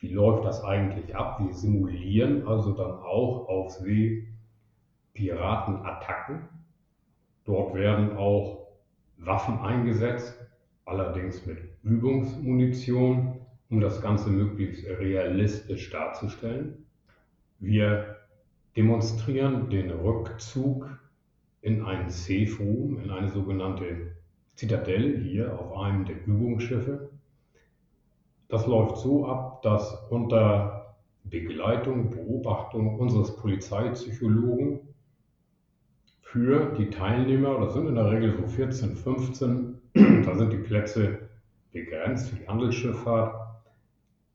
Wie 0.02 0.10
läuft 0.10 0.46
das 0.46 0.64
eigentlich 0.64 1.16
ab? 1.16 1.40
Wir 1.46 1.54
simulieren 1.54 2.48
also 2.48 2.74
dann 2.74 2.92
auch 2.92 3.48
auf 3.48 3.72
See 3.74 4.28
Piratenattacken. 5.14 6.50
Dort 7.46 7.76
werden 7.76 8.18
auch 8.18 8.68
Waffen 9.18 9.60
eingesetzt, 9.60 10.36
allerdings 10.86 11.46
mit 11.46 11.60
Übungsmunition, 11.84 13.42
um 13.70 13.80
das 13.80 14.02
Ganze 14.02 14.32
möglichst 14.32 14.88
realistisch 14.88 15.92
darzustellen. 15.92 16.84
Wir 17.60 18.18
demonstrieren 18.76 19.70
den 19.70 19.92
Rückzug 19.92 20.90
in 21.62 21.86
einen 21.86 22.10
Safe 22.10 22.58
Room, 22.60 23.00
in 23.04 23.12
eine 23.12 23.30
sogenannte 23.30 24.16
Zitadelle 24.56 25.16
hier 25.20 25.60
auf 25.60 25.78
einem 25.78 26.06
der 26.06 26.26
Übungsschiffe. 26.26 27.11
Das 28.52 28.68
läuft 28.68 28.98
so 28.98 29.26
ab, 29.26 29.62
dass 29.62 29.94
unter 30.10 30.98
Begleitung, 31.24 32.10
Beobachtung 32.10 33.00
unseres 33.00 33.38
Polizeipsychologen 33.38 34.82
für 36.22 36.74
die 36.78 36.90
Teilnehmer, 36.90 37.60
das 37.62 37.74
sind 37.74 37.88
in 37.88 37.96
der 37.96 38.12
Regel 38.12 38.36
so 38.36 38.48
14, 38.48 38.98
15, 38.98 39.82
da 40.26 40.36
sind 40.36 40.52
die 40.52 40.58
Plätze 40.58 41.30
begrenzt 41.72 42.34
die 42.38 42.46
Handelsschifffahrt. 42.46 43.36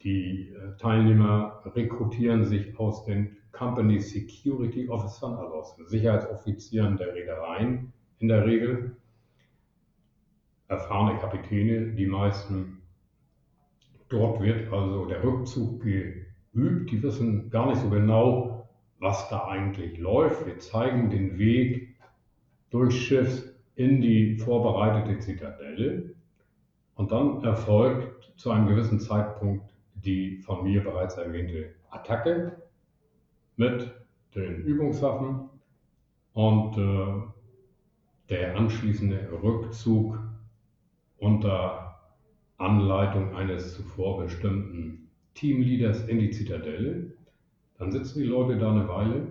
Die 0.02 0.48
äh, 0.48 0.78
Teilnehmer 0.78 1.60
rekrutieren 1.66 2.46
sich 2.46 2.78
aus 2.78 3.04
den 3.04 3.36
Company 3.52 4.00
Security 4.00 4.88
Officern, 4.88 5.34
also 5.34 5.56
aus 5.56 5.76
den 5.76 5.88
Sicherheitsoffizieren 5.88 6.96
der 6.96 7.14
Reedereien 7.14 7.92
in 8.18 8.28
der 8.28 8.46
Regel. 8.46 8.96
Erfahrene 10.68 11.18
Kapitäne, 11.18 11.92
die 11.92 12.06
meisten 12.06 12.75
Dort 14.08 14.40
wird 14.40 14.72
also 14.72 15.06
der 15.06 15.22
Rückzug 15.22 15.82
geübt. 15.82 16.90
Die 16.90 17.02
wissen 17.02 17.50
gar 17.50 17.66
nicht 17.66 17.80
so 17.80 17.90
genau, 17.90 18.68
was 18.98 19.28
da 19.28 19.46
eigentlich 19.46 19.98
läuft. 19.98 20.46
Wir 20.46 20.58
zeigen 20.58 21.10
den 21.10 21.38
Weg 21.38 21.96
durchs 22.70 22.96
Schiff 22.96 23.52
in 23.74 24.00
die 24.00 24.36
vorbereitete 24.36 25.18
Zitadelle. 25.18 26.14
Und 26.94 27.12
dann 27.12 27.42
erfolgt 27.44 28.32
zu 28.36 28.50
einem 28.50 28.68
gewissen 28.68 29.00
Zeitpunkt 29.00 29.76
die 30.06 30.38
von 30.38 30.64
mir 30.64 30.82
bereits 30.84 31.16
erwähnte 31.16 31.74
Attacke 31.90 32.62
mit 33.56 33.90
den 34.34 34.62
Übungswaffen 34.62 35.48
und 36.32 36.76
äh, 36.76 37.22
der 38.28 38.56
anschließende 38.56 39.30
Rückzug 39.42 40.18
unter 41.18 41.85
Anleitung 42.58 43.34
eines 43.34 43.74
zuvor 43.74 44.22
bestimmten 44.24 45.08
Teamleaders 45.34 46.08
in 46.08 46.18
die 46.18 46.30
Zitadelle. 46.30 47.12
Dann 47.78 47.92
sitzen 47.92 48.20
die 48.20 48.26
Leute 48.26 48.58
da 48.58 48.70
eine 48.70 48.88
Weile 48.88 49.26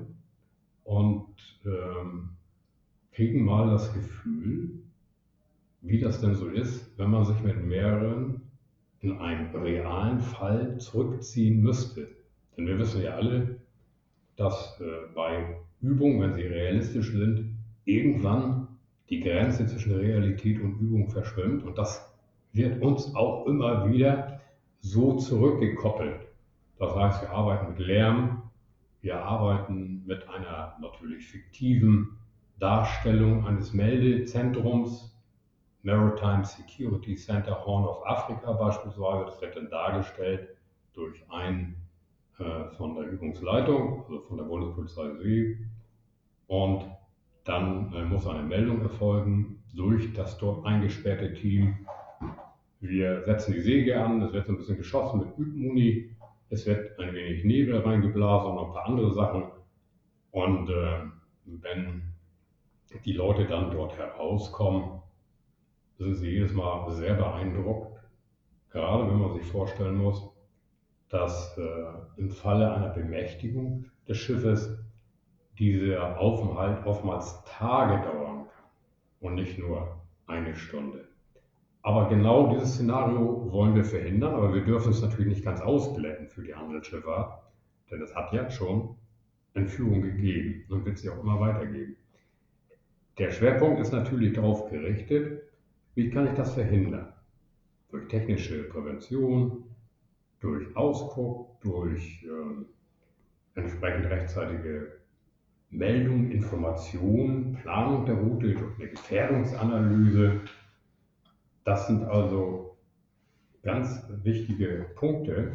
und 0.83 1.25
ähm, 1.65 2.29
kriegen 3.11 3.43
mal 3.43 3.69
das 3.71 3.93
Gefühl, 3.93 4.69
wie 5.81 5.99
das 5.99 6.21
denn 6.21 6.35
so 6.35 6.47
ist, 6.47 6.97
wenn 6.97 7.09
man 7.09 7.25
sich 7.25 7.41
mit 7.41 7.63
mehreren 7.63 8.41
in 9.01 9.19
einen 9.19 9.55
realen 9.55 10.19
Fall 10.19 10.77
zurückziehen 10.79 11.61
müsste. 11.61 12.07
Denn 12.55 12.67
wir 12.67 12.77
wissen 12.79 13.01
ja 13.01 13.11
alle, 13.15 13.59
dass 14.35 14.79
äh, 14.79 15.13
bei 15.13 15.57
Übungen, 15.81 16.21
wenn 16.21 16.33
sie 16.33 16.41
realistisch 16.41 17.11
sind, 17.11 17.55
irgendwann 17.85 18.67
die 19.09 19.19
Grenze 19.19 19.65
zwischen 19.67 19.95
Realität 19.95 20.59
und 20.59 20.79
Übung 20.79 21.09
verschwimmt. 21.09 21.63
Und 21.63 21.77
das 21.77 22.14
wird 22.55 22.81
uns 22.81 23.13
auch 23.15 23.45
immer 23.45 23.89
wieder 23.91 24.39
so 24.79 25.17
zurückgekoppelt. 25.17 26.21
Das 26.79 26.95
heißt, 26.95 27.21
wir 27.21 27.31
arbeiten 27.31 27.69
mit 27.69 27.79
Lärm, 27.79 28.43
wir 29.01 29.21
arbeiten 29.21 30.03
mit 30.05 30.27
einer 30.29 30.75
natürlich 30.79 31.27
fiktiven 31.27 32.17
Darstellung 32.59 33.45
eines 33.45 33.73
Meldezentrums, 33.73 35.15
Maritime 35.83 36.43
Security 36.45 37.15
Center 37.15 37.63
Horn 37.65 37.85
of 37.85 38.05
Africa 38.05 38.53
beispielsweise. 38.53 39.25
Das 39.25 39.41
wird 39.41 39.55
dann 39.55 39.69
dargestellt 39.69 40.49
durch 40.93 41.29
einen 41.29 41.75
äh, 42.39 42.69
von 42.75 42.95
der 42.95 43.05
Übungsleitung, 43.11 44.03
also 44.03 44.21
von 44.21 44.37
der 44.37 44.45
Bundespolizei 44.45 45.13
See. 45.21 45.57
Und 46.47 46.85
dann 47.43 47.93
äh, 47.93 48.03
muss 48.03 48.25
eine 48.25 48.43
Meldung 48.43 48.81
erfolgen 48.81 49.61
durch 49.73 50.13
das 50.13 50.37
dort 50.37 50.65
eingesperrte 50.65 51.33
Team. 51.33 51.85
Wir 52.81 53.23
setzen 53.25 53.53
die 53.53 53.61
Säge 53.61 53.99
an, 53.99 54.21
es 54.21 54.33
wird 54.33 54.45
so 54.45 54.53
ein 54.53 54.57
bisschen 54.57 54.77
geschossen 54.77 55.19
mit 55.19 55.37
Übmuni, 55.37 56.15
es 56.49 56.65
wird 56.65 56.99
ein 56.99 57.13
wenig 57.13 57.43
Nebel 57.43 57.79
reingeblasen 57.79 58.49
und 58.51 58.55
noch 58.55 58.67
ein 58.67 58.73
paar 58.73 58.85
andere 58.85 59.13
Sachen. 59.13 59.45
Und 60.31 60.69
äh, 60.69 60.99
wenn 61.45 62.03
die 63.03 63.13
Leute 63.13 63.45
dann 63.45 63.71
dort 63.71 63.97
herauskommen, 63.97 65.01
sind 65.97 66.15
sie 66.15 66.29
jedes 66.29 66.53
Mal 66.53 66.91
sehr 66.91 67.15
beeindruckt. 67.15 67.99
Gerade 68.71 69.07
wenn 69.09 69.19
man 69.19 69.33
sich 69.33 69.45
vorstellen 69.45 69.95
muss, 69.95 70.29
dass 71.09 71.57
äh, 71.57 71.61
im 72.17 72.29
Falle 72.29 72.73
einer 72.73 72.89
Bemächtigung 72.89 73.85
des 74.07 74.17
Schiffes 74.17 74.77
dieser 75.57 76.19
Aufenthalt 76.19 76.85
oftmals 76.85 77.41
Tage 77.45 78.03
dauern 78.03 78.45
kann 78.47 78.65
und 79.21 79.35
nicht 79.35 79.57
nur 79.57 80.01
eine 80.27 80.55
Stunde. 80.55 81.07
Aber 81.85 82.09
genau 82.09 82.51
dieses 82.51 82.73
Szenario 82.73 83.47
wollen 83.51 83.75
wir 83.75 83.85
verhindern, 83.85 84.33
aber 84.33 84.55
wir 84.55 84.65
dürfen 84.65 84.89
es 84.89 85.03
natürlich 85.03 85.27
nicht 85.27 85.45
ganz 85.45 85.61
ausblenden 85.61 86.27
für 86.29 86.41
die 86.41 86.55
Handelsschifffahrt, 86.55 87.43
denn 87.91 88.01
es 88.01 88.15
hat 88.15 88.33
ja 88.33 88.49
schon 88.49 88.95
Entführung 89.53 90.01
gegeben 90.01 90.63
und 90.69 90.83
wird 90.83 90.97
sie 90.97 91.11
auch 91.11 91.21
immer 91.21 91.39
weitergeben. 91.39 91.95
Der 93.19 93.29
Schwerpunkt 93.29 93.79
ist 93.79 93.93
natürlich 93.93 94.33
darauf 94.33 94.67
gerichtet, 94.71 95.43
wie 95.93 96.09
kann 96.09 96.25
ich 96.25 96.33
das 96.33 96.55
verhindern? 96.55 97.13
Durch 97.91 98.07
technische 98.07 98.63
Prävention, 98.63 99.65
durch 100.39 100.75
Ausguck, 100.75 101.61
durch 101.61 102.23
äh, 102.23 103.59
entsprechend 103.59 104.07
rechtzeitige 104.07 105.01
Meldung, 105.69 106.31
Information, 106.31 107.59
Planung 107.61 108.07
der 108.07 108.15
Route, 108.15 108.55
durch 108.55 108.79
eine 108.79 108.89
Gefährdungsanalyse. 108.89 110.41
Das 111.65 111.87
sind 111.87 112.05
also 112.05 112.77
ganz 113.63 114.07
wichtige 114.23 114.85
Punkte. 114.95 115.53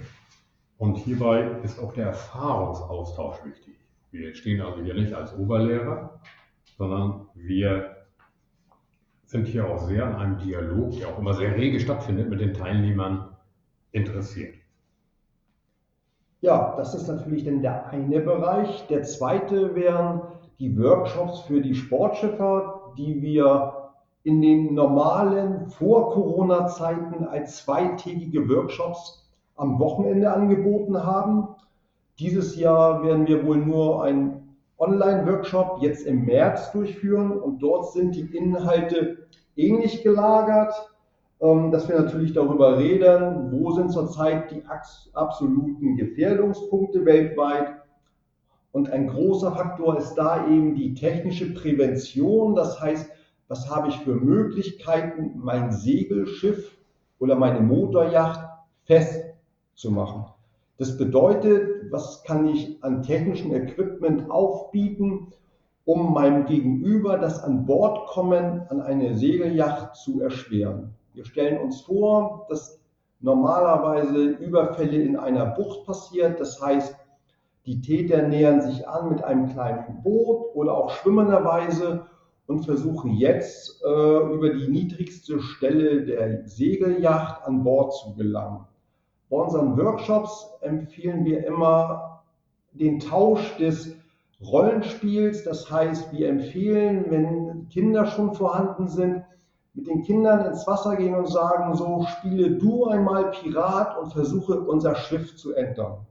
Und 0.77 0.96
hierbei 0.96 1.42
ist 1.62 1.79
auch 1.79 1.92
der 1.92 2.07
Erfahrungsaustausch 2.07 3.44
wichtig. 3.44 3.77
Wir 4.11 4.35
stehen 4.35 4.61
also 4.61 4.83
hier 4.83 4.94
nicht 4.94 5.14
als 5.14 5.33
Oberlehrer, 5.38 6.20
sondern 6.77 7.29
wir 7.35 7.96
sind 9.27 9.46
hier 9.46 9.68
auch 9.68 9.79
sehr 9.79 10.05
an 10.05 10.16
einem 10.16 10.38
Dialog, 10.38 10.99
der 10.99 11.09
auch 11.09 11.18
immer 11.18 11.35
sehr 11.35 11.55
rege 11.55 11.79
stattfindet, 11.79 12.29
mit 12.29 12.40
den 12.40 12.55
Teilnehmern 12.55 13.37
interessiert. 13.92 14.57
Ja, 16.40 16.75
das 16.77 16.94
ist 16.94 17.07
natürlich 17.07 17.44
dann 17.44 17.62
der 17.62 17.87
eine 17.87 18.18
Bereich. 18.20 18.85
Der 18.88 19.05
zweite 19.05 19.77
wären 19.77 20.23
die 20.59 20.77
Workshops 20.77 21.40
für 21.42 21.61
die 21.61 21.77
Sportschiffer, 21.77 22.94
die 22.99 23.23
wir 23.23 23.89
in 24.22 24.42
den 24.42 24.74
normalen 24.74 25.68
Vor-Corona-Zeiten 25.70 27.24
als 27.24 27.64
zweitägige 27.64 28.48
Workshops 28.48 29.30
am 29.56 29.78
Wochenende 29.78 30.33
angeboten 30.33 31.04
haben. 31.04 31.48
Dieses 32.18 32.56
Jahr 32.56 33.02
werden 33.02 33.26
wir 33.26 33.46
wohl 33.46 33.59
nur 33.59 34.02
einen 34.04 34.56
Online-Workshop 34.78 35.78
jetzt 35.80 36.06
im 36.06 36.24
März 36.24 36.72
durchführen 36.72 37.33
und 37.33 37.62
dort 37.62 37.92
sind 37.92 38.14
die 38.14 38.37
Inhalte 38.37 39.26
ähnlich 39.56 40.02
gelagert 40.02 40.90
ähm, 41.40 41.70
dass 41.70 41.88
wir 41.88 41.98
natürlich 41.98 42.35
darüber 42.35 42.78
reden, 42.78 43.50
wo 43.50 43.70
sind 43.72 43.90
zurzeit 43.90 44.50
die 44.50 44.62
absoluten 45.14 45.96
Gefährdungspunkte 45.96 47.04
weltweit. 47.06 47.76
Und 48.72 48.90
ein 48.90 49.09
großer 49.09 49.52
Faktor 49.52 49.96
ist 49.96 50.14
da 50.14 50.46
eben 50.46 50.74
die 50.74 50.94
technische 50.94 51.54
Prävention. 51.54 52.54
Das 52.54 52.78
heißt, 52.80 53.11
was 53.50 53.68
habe 53.68 53.88
ich 53.88 53.98
für 53.98 54.14
Möglichkeiten, 54.14 55.32
mein 55.34 55.72
Segelschiff 55.72 56.78
oder 57.18 57.34
meine 57.34 57.60
Motorjacht 57.60 58.48
festzumachen. 58.84 60.26
Das 60.78 60.96
bedeutet, 60.96 61.90
was 61.90 62.22
kann 62.22 62.46
ich 62.46 62.82
an 62.84 63.02
technischem 63.02 63.52
Equipment 63.52 64.30
aufbieten, 64.30 65.32
um 65.84 66.14
meinem 66.14 66.46
Gegenüber 66.46 67.18
das 67.18 67.42
an 67.42 67.66
Bord 67.66 68.06
kommen 68.06 68.62
an 68.68 68.80
eine 68.80 69.14
Segelyacht 69.14 69.96
zu 69.96 70.22
erschweren. 70.22 70.94
Wir 71.12 71.24
stellen 71.24 71.58
uns 71.60 71.80
vor, 71.80 72.46
dass 72.48 72.80
normalerweise 73.18 74.26
Überfälle 74.26 75.02
in 75.02 75.16
einer 75.16 75.46
Bucht 75.46 75.86
passiert. 75.86 76.38
Das 76.38 76.62
heißt, 76.62 76.94
die 77.66 77.80
Täter 77.80 78.28
nähern 78.28 78.62
sich 78.62 78.86
an 78.86 79.08
mit 79.08 79.24
einem 79.24 79.48
kleinen 79.48 80.02
Boot 80.04 80.54
oder 80.54 80.72
auch 80.72 80.90
schwimmenderweise 80.90 82.06
und 82.50 82.64
versuchen 82.64 83.12
jetzt 83.12 83.80
äh, 83.84 84.34
über 84.34 84.50
die 84.52 84.66
niedrigste 84.66 85.38
Stelle 85.40 86.04
der 86.04 86.48
Segelyacht 86.48 87.46
an 87.46 87.62
Bord 87.62 87.94
zu 87.94 88.14
gelangen. 88.16 88.66
Bei 89.28 89.36
unseren 89.36 89.78
Workshops 89.78 90.50
empfehlen 90.60 91.24
wir 91.24 91.46
immer 91.46 92.24
den 92.72 92.98
Tausch 92.98 93.56
des 93.58 93.94
Rollenspiels. 94.44 95.44
Das 95.44 95.70
heißt, 95.70 96.12
wir 96.12 96.28
empfehlen, 96.28 97.04
wenn 97.08 97.68
Kinder 97.68 98.06
schon 98.06 98.34
vorhanden 98.34 98.88
sind, 98.88 99.22
mit 99.74 99.86
den 99.86 100.02
Kindern 100.02 100.44
ins 100.46 100.66
Wasser 100.66 100.96
gehen 100.96 101.14
und 101.14 101.28
sagen, 101.28 101.76
so 101.76 102.04
spiele 102.18 102.50
du 102.50 102.86
einmal 102.86 103.30
Pirat 103.30 103.96
und 103.96 104.12
versuche 104.12 104.58
unser 104.58 104.96
Schiff 104.96 105.36
zu 105.36 105.54
entern. 105.54 106.04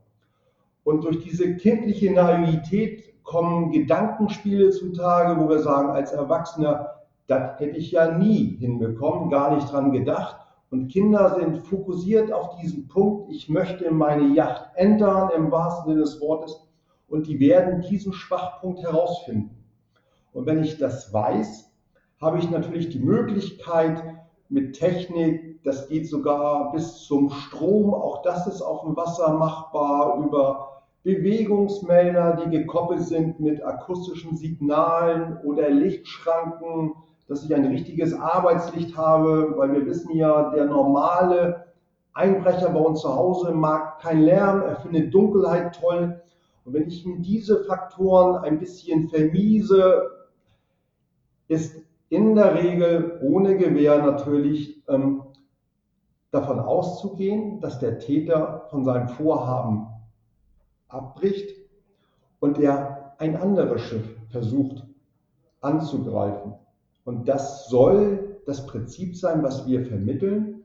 Und 0.89 1.03
durch 1.03 1.19
diese 1.19 1.55
kindliche 1.55 2.11
Naivität 2.11 3.23
kommen 3.23 3.69
Gedankenspiele 3.69 4.71
zutage, 4.71 5.39
wo 5.39 5.47
wir 5.47 5.59
sagen, 5.59 5.91
als 5.91 6.13
Erwachsener, 6.13 6.95
das 7.27 7.59
hätte 7.59 7.77
ich 7.77 7.91
ja 7.91 8.17
nie 8.17 8.57
hinbekommen, 8.57 9.29
gar 9.29 9.53
nicht 9.53 9.71
dran 9.71 9.91
gedacht. 9.91 10.37
Und 10.71 10.87
Kinder 10.87 11.35
sind 11.35 11.59
fokussiert 11.59 12.33
auf 12.33 12.55
diesen 12.55 12.87
Punkt, 12.87 13.31
ich 13.31 13.49
möchte 13.49 13.91
meine 13.91 14.33
Yacht 14.33 14.71
entern 14.73 15.29
im 15.37 15.51
wahrsten 15.51 15.91
Sinne 15.91 16.01
des 16.01 16.19
Wortes. 16.21 16.59
Und 17.07 17.27
die 17.27 17.39
werden 17.39 17.81
diesen 17.81 18.11
Schwachpunkt 18.11 18.81
herausfinden. 18.81 19.63
Und 20.33 20.47
wenn 20.47 20.63
ich 20.63 20.79
das 20.79 21.13
weiß, 21.13 21.71
habe 22.19 22.39
ich 22.39 22.49
natürlich 22.49 22.89
die 22.89 22.97
Möglichkeit 22.97 24.03
mit 24.49 24.75
Technik, 24.75 25.61
das 25.63 25.87
geht 25.87 26.09
sogar 26.09 26.71
bis 26.71 27.03
zum 27.03 27.29
Strom, 27.29 27.93
auch 27.93 28.23
das 28.23 28.47
ist 28.47 28.63
auf 28.63 28.81
dem 28.81 28.95
Wasser 28.95 29.35
machbar, 29.37 30.17
über 30.17 30.68
Bewegungsmelder, 31.03 32.41
die 32.43 32.49
gekoppelt 32.49 33.03
sind 33.03 33.39
mit 33.39 33.63
akustischen 33.63 34.35
Signalen 34.35 35.37
oder 35.43 35.69
Lichtschranken, 35.69 36.93
dass 37.27 37.43
ich 37.43 37.53
ein 37.55 37.65
richtiges 37.65 38.13
Arbeitslicht 38.13 38.97
habe, 38.97 39.53
weil 39.55 39.71
wir 39.71 39.85
wissen 39.85 40.15
ja, 40.15 40.49
der 40.49 40.65
normale 40.65 41.67
Einbrecher 42.13 42.69
bei 42.69 42.79
uns 42.79 43.01
zu 43.01 43.15
Hause 43.15 43.51
mag 43.51 43.99
kein 43.99 44.21
Lärm, 44.21 44.61
er 44.61 44.77
findet 44.77 45.13
Dunkelheit 45.13 45.79
toll. 45.79 46.21
Und 46.65 46.73
wenn 46.73 46.87
ich 46.87 47.05
ihm 47.05 47.21
diese 47.21 47.63
Faktoren 47.63 48.43
ein 48.43 48.59
bisschen 48.59 49.07
vermiese, 49.07 50.09
ist 51.47 51.81
in 52.09 52.35
der 52.35 52.55
Regel 52.55 53.19
ohne 53.21 53.55
Gewehr 53.57 54.01
natürlich 54.03 54.83
ähm, 54.89 55.23
davon 56.31 56.59
auszugehen, 56.59 57.61
dass 57.61 57.79
der 57.79 57.99
Täter 57.99 58.67
von 58.69 58.83
seinem 58.83 59.07
Vorhaben 59.09 59.87
abbricht 60.89 61.55
und 62.39 62.59
er 62.59 63.13
ein 63.17 63.35
anderes 63.35 63.81
Schiff 63.81 64.05
versucht 64.29 64.85
anzugreifen. 65.61 66.53
Und 67.05 67.27
das 67.27 67.67
soll 67.69 68.37
das 68.45 68.65
Prinzip 68.65 69.15
sein, 69.15 69.43
was 69.43 69.67
wir 69.67 69.85
vermitteln, 69.85 70.63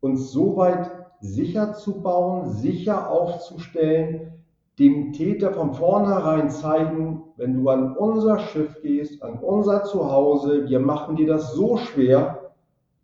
uns 0.00 0.30
so 0.30 0.56
weit 0.56 0.90
sicher 1.20 1.74
zu 1.74 2.00
bauen, 2.00 2.50
sicher 2.50 3.10
aufzustellen, 3.10 4.32
dem 4.78 5.12
Täter 5.12 5.52
von 5.52 5.74
vornherein 5.74 6.50
zeigen, 6.50 7.24
wenn 7.36 7.54
du 7.54 7.68
an 7.68 7.96
unser 7.96 8.38
Schiff 8.38 8.80
gehst, 8.80 9.22
an 9.22 9.38
unser 9.38 9.84
Zuhause, 9.84 10.68
wir 10.68 10.78
machen 10.78 11.16
dir 11.16 11.26
das 11.26 11.52
so 11.54 11.76
schwer, 11.78 12.52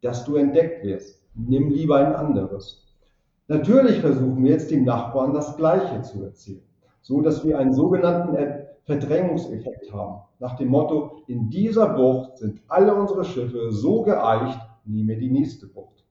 dass 0.00 0.24
du 0.24 0.36
entdeckt 0.36 0.84
wirst. 0.84 1.24
Nimm 1.34 1.70
lieber 1.70 1.96
ein 1.96 2.14
anderes. 2.14 2.83
Natürlich 3.46 4.00
versuchen 4.00 4.42
wir 4.42 4.52
jetzt 4.52 4.70
dem 4.70 4.84
Nachbarn 4.84 5.34
das 5.34 5.56
Gleiche 5.56 6.02
zu 6.02 6.22
erzählen, 6.22 6.62
so 7.02 7.20
dass 7.20 7.44
wir 7.44 7.58
einen 7.58 7.74
sogenannten 7.74 8.36
Verdrängungseffekt 8.84 9.92
haben. 9.92 10.22
Nach 10.38 10.56
dem 10.56 10.68
Motto, 10.68 11.22
in 11.26 11.50
dieser 11.50 11.90
Bucht 11.90 12.38
sind 12.38 12.62
alle 12.68 12.94
unsere 12.94 13.24
Schiffe 13.24 13.70
so 13.70 14.02
geeicht, 14.02 14.58
nehme 14.84 15.16
die 15.16 15.30
nächste 15.30 15.66
Bucht. 15.66 16.04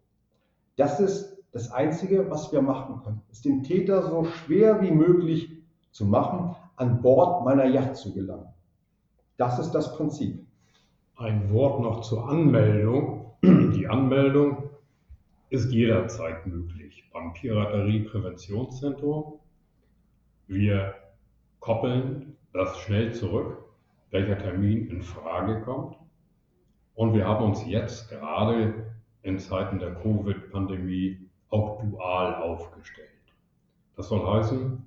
Das 0.76 1.00
ist 1.00 1.38
das 1.52 1.72
Einzige, 1.72 2.30
was 2.32 2.52
wir 2.52 2.62
machen 2.62 3.02
können, 3.04 3.22
ist 3.32 3.46
den 3.46 3.64
Täter 3.64 4.04
so 4.04 4.26
schwer 4.26 4.82
wie 4.82 4.92
möglich 4.92 5.52
zu 5.92 6.06
machen, 6.06 6.56
an 6.76 7.02
Bord 7.02 7.46
meiner 7.46 7.66
Yacht 7.66 7.96
zu 7.96 8.14
gelangen. 8.14 8.52
Das 9.38 9.60
ist 9.60 9.72
das 9.72 9.96
Prinzip. 9.96 10.44
Ein 11.16 11.52
Wort 11.54 11.82
noch 11.82 12.02
zur 12.02 12.28
Anmeldung. 12.28 13.34
Die 13.44 13.88
Anmeldung 13.88 14.63
ist 15.54 15.72
jederzeit 15.72 16.46
möglich 16.48 17.08
beim 17.14 17.32
Pirateriepräventionszentrum. 17.34 19.40
Wir 20.48 20.96
koppeln 21.60 22.36
das 22.54 22.80
schnell 22.80 23.14
zurück, 23.14 23.64
welcher 24.10 24.40
Termin 24.40 24.88
in 24.88 25.04
Frage 25.04 25.62
kommt. 25.62 25.96
Und 26.96 27.14
wir 27.14 27.28
haben 27.28 27.46
uns 27.46 27.64
jetzt 27.68 28.10
gerade 28.10 28.96
in 29.22 29.38
Zeiten 29.38 29.78
der 29.78 29.94
Covid-Pandemie 29.94 31.30
auch 31.50 31.80
dual 31.84 32.34
aufgestellt. 32.34 33.10
Das 33.96 34.10
soll 34.10 34.26
heißen, 34.26 34.84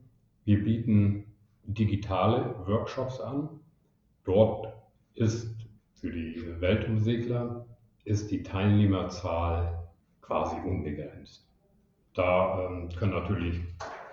wir 0.47 0.65
bieten 0.65 1.27
digitale 1.63 2.57
Workshops 2.67 3.21
an. 3.21 3.51
Dort 4.25 4.75
ist 5.15 5.55
für 5.95 6.11
die 6.11 6.43
Weltumsegler 6.59 7.65
ist 8.05 8.33
die 8.33 8.43
Teilnehmerzahl 8.43 9.86
quasi 10.27 10.57
unbegrenzt. 10.57 11.47
Da 12.15 12.67
ähm, 12.67 12.89
können 12.97 13.13
natürlich 13.13 13.61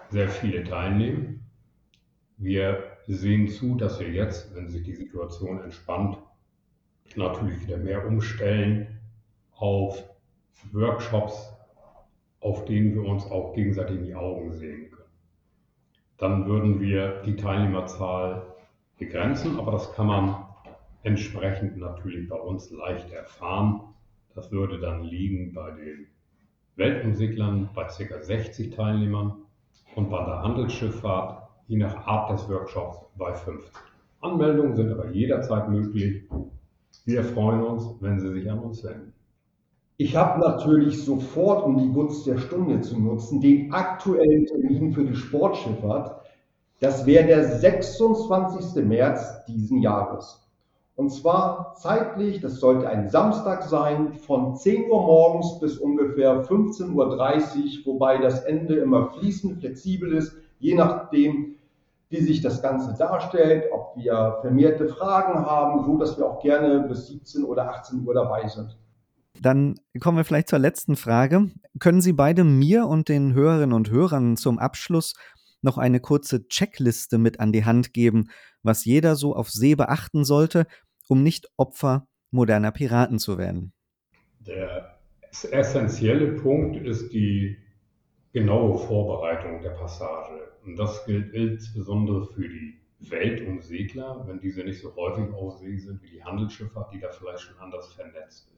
sehr 0.10 0.30
viele 0.30 0.64
teilnehmen. 0.64 1.46
Wir 2.38 2.84
sehen 3.08 3.48
zu, 3.48 3.76
dass 3.76 4.00
wir 4.00 4.10
jetzt, 4.10 4.56
wenn 4.56 4.70
sich 4.70 4.84
die 4.84 4.94
Situation 4.94 5.62
entspannt, 5.62 6.18
natürlich 7.16 7.66
wieder 7.66 7.78
mehr 7.78 8.06
umstellen 8.06 9.00
auf 9.56 10.04
Workshops, 10.72 11.54
auf 12.40 12.66
denen 12.66 12.94
wir 12.96 13.04
uns 13.04 13.26
auch 13.26 13.54
gegenseitig 13.54 13.98
in 13.98 14.06
die 14.06 14.16
Augen 14.16 14.52
sehen 14.52 14.92
können. 14.92 15.04
Dann 16.18 16.46
würden 16.46 16.80
wir 16.80 17.22
die 17.22 17.36
Teilnehmerzahl 17.36 18.46
begrenzen, 18.98 19.58
aber 19.58 19.72
das 19.72 19.94
kann 19.94 20.08
man 20.08 20.46
entsprechend 21.04 21.78
natürlich 21.78 22.28
bei 22.30 22.38
uns 22.38 22.72
leicht 22.72 23.12
erfahren. 23.12 23.93
Das 24.36 24.52
würde 24.52 24.80
dann 24.80 25.04
liegen 25.04 25.54
bei 25.54 25.72
den 25.72 26.08
Weltumseglern 26.76 27.70
bei 27.76 27.84
ca. 27.84 28.22
60 28.22 28.76
Teilnehmern 28.76 29.44
und 29.96 30.10
bei 30.10 30.24
der 30.26 30.42
Handelsschifffahrt 30.42 31.50
je 31.68 31.78
nach 31.78 32.08
Art 32.08 32.32
des 32.32 32.50
Workshops 32.50 32.98
bei 33.16 33.34
50. 33.34 33.72
Anmeldungen 34.22 34.76
sind 34.76 34.92
aber 34.92 35.12
jederzeit 35.12 35.70
möglich. 35.70 36.24
Wir 37.06 37.24
freuen 37.24 37.62
uns, 37.62 37.96
wenn 38.00 38.20
Sie 38.20 38.32
sich 38.32 38.50
an 38.50 38.60
uns 38.60 38.84
wenden. 38.84 39.14
Ich 39.98 40.16
habe 40.16 40.40
natürlich 40.40 41.04
sofort, 41.04 41.66
um 41.66 41.78
die 41.78 41.94
Gunst 41.94 42.26
der 42.26 42.38
Stunde 42.40 42.82
zu 42.82 43.00
nutzen, 43.00 43.40
den 43.42 43.72
aktuellen 43.72 44.46
Termin 44.46 44.92
für 44.92 45.06
die 45.06 45.16
Sportschifffahrt. 45.16 46.22
Das 46.80 47.06
wäre 47.06 47.28
der 47.28 47.44
26. 47.44 48.84
März 48.84 49.46
diesen 49.46 49.82
Jahres. 49.82 50.43
Und 50.96 51.10
zwar 51.10 51.74
zeitlich, 51.76 52.40
das 52.40 52.60
sollte 52.60 52.88
ein 52.88 53.10
Samstag 53.10 53.64
sein, 53.64 54.14
von 54.14 54.56
10 54.56 54.92
Uhr 54.92 55.02
morgens 55.02 55.60
bis 55.60 55.78
ungefähr 55.80 56.44
15.30 56.44 56.92
Uhr, 56.94 57.94
wobei 57.94 58.20
das 58.20 58.44
Ende 58.44 58.76
immer 58.76 59.10
fließend 59.10 59.60
flexibel 59.60 60.14
ist, 60.14 60.36
je 60.60 60.76
nachdem, 60.76 61.56
wie 62.10 62.22
sich 62.22 62.42
das 62.42 62.62
Ganze 62.62 62.96
darstellt, 62.96 63.66
ob 63.74 63.94
wir 63.96 64.38
vermehrte 64.42 64.88
Fragen 64.88 65.46
haben, 65.46 65.84
so 65.84 65.98
dass 65.98 66.16
wir 66.18 66.30
auch 66.30 66.40
gerne 66.42 66.82
bis 66.88 67.08
17 67.08 67.44
oder 67.44 67.70
18 67.70 68.06
Uhr 68.06 68.14
dabei 68.14 68.48
sind. 68.48 68.78
Dann 69.42 69.80
kommen 70.00 70.18
wir 70.18 70.26
vielleicht 70.26 70.50
zur 70.50 70.60
letzten 70.60 70.96
Frage. 70.96 71.50
Können 71.80 72.02
Sie 72.02 72.14
beide 72.14 72.44
mir 72.44 72.86
und 72.86 73.10
den 73.10 73.34
Hörerinnen 73.34 73.74
und 73.74 73.90
Hörern 73.90 74.38
zum 74.38 74.60
Abschluss 74.60 75.16
noch 75.64 75.78
eine 75.78 76.00
kurze 76.00 76.48
Checkliste 76.48 77.18
mit 77.18 77.40
an 77.40 77.52
die 77.52 77.66
Hand 77.66 77.94
geben, 77.94 78.30
was 78.62 78.86
jeder 78.86 79.16
so 79.16 79.36
auf 79.36 79.50
See 79.50 79.76
beachten 79.76 80.26
sollte, 80.26 80.68
um 81.08 81.24
nicht 81.24 81.50
Opfer 81.58 82.08
moderner 82.32 82.72
Piraten 82.72 83.20
zu 83.20 83.38
werden? 83.38 83.74
Der 84.40 85.00
essentielle 85.52 86.34
Punkt 86.34 86.86
ist 86.86 87.12
die 87.14 87.58
genaue 88.34 88.78
Vorbereitung 88.78 89.62
der 89.62 89.72
Passage. 89.72 90.52
Und 90.66 90.76
das 90.78 91.06
gilt 91.06 91.34
insbesondere 91.34 92.26
für 92.26 92.48
die 92.48 92.80
Weltumsegler, 93.00 94.24
wenn 94.28 94.40
diese 94.40 94.64
nicht 94.64 94.82
so 94.82 94.96
häufig 94.96 95.34
auf 95.34 95.58
See 95.60 95.78
sind 95.78 96.02
wie 96.02 96.12
die 96.12 96.24
Handelsschifffahrt, 96.24 96.94
die 96.94 97.00
da 97.00 97.10
vielleicht 97.12 97.42
schon 97.42 97.58
anders 97.60 97.94
vernetzt 97.94 98.48
ist. 98.48 98.54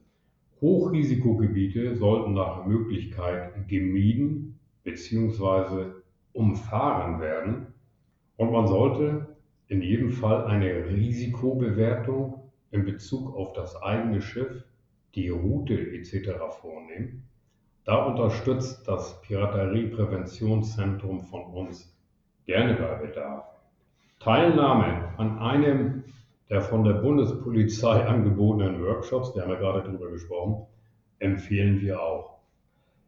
Hochrisikogebiete 0.60 1.96
sollten 1.96 2.32
nach 2.32 2.64
Möglichkeit 2.64 3.68
gemieden 3.68 4.58
bzw. 4.84 5.92
umfahren 6.36 7.20
werden 7.20 7.74
und 8.36 8.52
man 8.52 8.66
sollte 8.66 9.36
in 9.68 9.80
jedem 9.82 10.12
Fall 10.12 10.44
eine 10.44 10.86
Risikobewertung 10.88 12.52
in 12.70 12.84
Bezug 12.84 13.34
auf 13.34 13.54
das 13.54 13.74
eigene 13.82 14.20
Schiff, 14.20 14.62
die 15.14 15.30
Route 15.30 15.74
etc. 15.74 16.38
vornehmen. 16.60 17.26
Da 17.84 18.04
unterstützt 18.04 18.86
das 18.86 19.22
Pirateriepräventionszentrum 19.22 21.22
von 21.22 21.46
uns 21.46 21.98
gerne 22.44 22.74
bei 22.74 22.96
Bedarf. 22.96 23.46
Teilnahme 24.20 25.14
an 25.16 25.38
einem 25.38 26.04
der 26.48 26.62
von 26.62 26.84
der 26.84 26.94
Bundespolizei 26.94 28.06
angebotenen 28.06 28.82
Workshops, 28.82 29.34
wir 29.34 29.42
haben 29.42 29.50
ja 29.50 29.58
gerade 29.58 29.82
darüber 29.82 30.10
gesprochen, 30.10 30.66
empfehlen 31.18 31.80
wir 31.80 32.00
auch. 32.00 32.35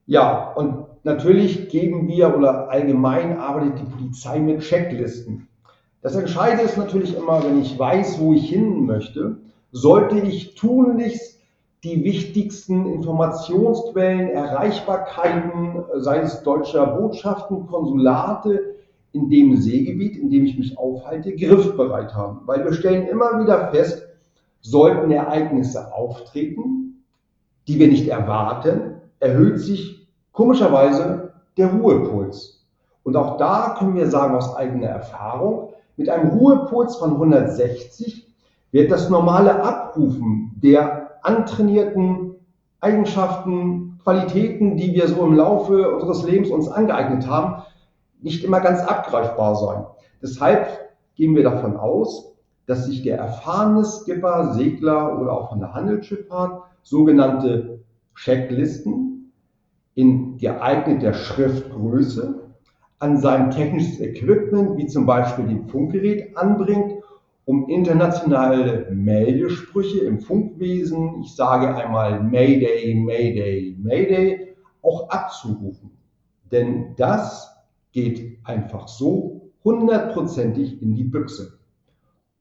Ja, 0.09 0.53
und 0.55 0.87
natürlich 1.05 1.69
geben 1.69 2.09
wir 2.09 2.35
oder 2.35 2.71
allgemein 2.71 3.37
arbeitet 3.37 3.81
die 3.81 3.95
Polizei 3.95 4.39
mit 4.39 4.63
Checklisten. 4.63 5.49
Das 6.01 6.15
Entscheidende 6.15 6.65
ist 6.65 6.79
natürlich 6.79 7.15
immer, 7.15 7.45
wenn 7.45 7.61
ich 7.61 7.79
weiß, 7.79 8.19
wo 8.19 8.33
ich 8.33 8.49
hin 8.49 8.87
möchte, 8.87 9.37
sollte 9.71 10.19
ich 10.19 10.55
tunlichst 10.55 11.39
die 11.85 12.05
wichtigsten 12.05 12.87
Informationsquellen, 12.87 14.31
Erreichbarkeiten, 14.31 15.85
sei 15.97 16.21
es 16.21 16.43
deutscher 16.43 16.87
Botschaften, 16.87 17.67
Konsulate, 17.67 18.77
in 19.13 19.29
dem 19.29 19.59
Seegebiet, 19.59 20.17
in 20.17 20.31
dem 20.31 20.47
ich 20.47 20.57
mich 20.57 20.79
aufhalte, 20.79 21.37
griffbereit 21.37 22.15
haben. 22.15 22.41
Weil 22.47 22.65
wir 22.65 22.73
stellen 22.73 23.09
immer 23.09 23.43
wieder 23.43 23.69
fest, 23.73 24.09
sollten 24.63 25.11
Ereignisse 25.11 25.93
auftreten, 25.93 27.05
die 27.67 27.79
wir 27.79 27.89
nicht 27.89 28.09
erwarten, 28.09 29.03
erhöht 29.21 29.61
sich 29.61 29.98
komischerweise 30.39 31.33
der 31.57 31.67
Ruhepuls. 31.67 32.65
Und 33.03 33.17
auch 33.17 33.39
da 33.39 33.75
können 33.77 33.97
wir 33.97 34.09
sagen 34.09 34.37
aus 34.37 34.55
eigener 34.55 34.87
Erfahrung, 34.87 35.71
mit 35.97 36.09
einem 36.09 36.29
Ruhepuls 36.29 36.95
von 36.95 37.15
160 37.15 38.25
wird 38.71 38.93
das 38.93 39.11
normale 39.11 39.61
Abrufen 39.65 40.53
der 40.63 41.19
antrainierten 41.23 42.37
Eigenschaften, 42.81 43.99
Qualitäten, 44.05 44.77
die 44.77 44.93
wir 44.93 45.09
so 45.09 45.27
im 45.27 45.35
Laufe 45.35 45.97
unseres 45.97 46.23
Lebens 46.23 46.51
uns 46.51 46.69
angeeignet 46.69 47.27
haben, 47.27 47.65
nicht 48.23 48.45
immer 48.45 48.61
ganz 48.61 48.81
abgreifbar 48.81 49.57
sein. 49.57 49.87
Deshalb 50.23 50.69
gehen 51.17 51.35
wir 51.35 51.43
davon 51.43 51.77
aus, 51.77 52.33
dass 52.67 52.87
sich 52.87 53.03
der 53.03 53.19
erfahrene 53.19 53.85
Skipper, 53.85 54.55
Segler 54.55 55.21
oder 55.21 55.33
auch 55.33 55.49
von 55.49 55.59
der 55.59 55.75
Handelsschifffahrt 55.75 56.63
sogenannte 56.85 57.81
Checklisten 58.15 59.18
in 59.99 60.37
geeigneter 60.37 61.13
Schriftgröße 61.13 62.53
an 63.01 63.21
sein 63.21 63.51
technisches 63.51 63.99
Equipment, 63.99 64.79
wie 64.79 64.87
zum 64.87 65.07
Beispiel 65.07 65.47
dem 65.47 65.67
Funkgerät, 65.67 66.37
anbringt, 66.37 67.03
um 67.47 67.69
internationale 67.69 68.87
Meldesprüche 68.93 69.99
im 70.05 70.21
Funkwesen, 70.21 71.21
ich 71.23 71.35
sage 71.35 71.75
einmal 71.75 72.23
Mayday, 72.23 72.95
Mayday, 72.95 73.77
Mayday, 73.83 74.55
auch 74.83 75.11
abzurufen. 75.11 75.91
Denn 76.53 76.95
das 76.97 77.57
geht 77.91 78.39
einfach 78.45 78.87
so 78.87 79.51
hundertprozentig 79.65 80.81
in 80.81 80.95
die 80.95 81.03
Büchse. 81.03 81.59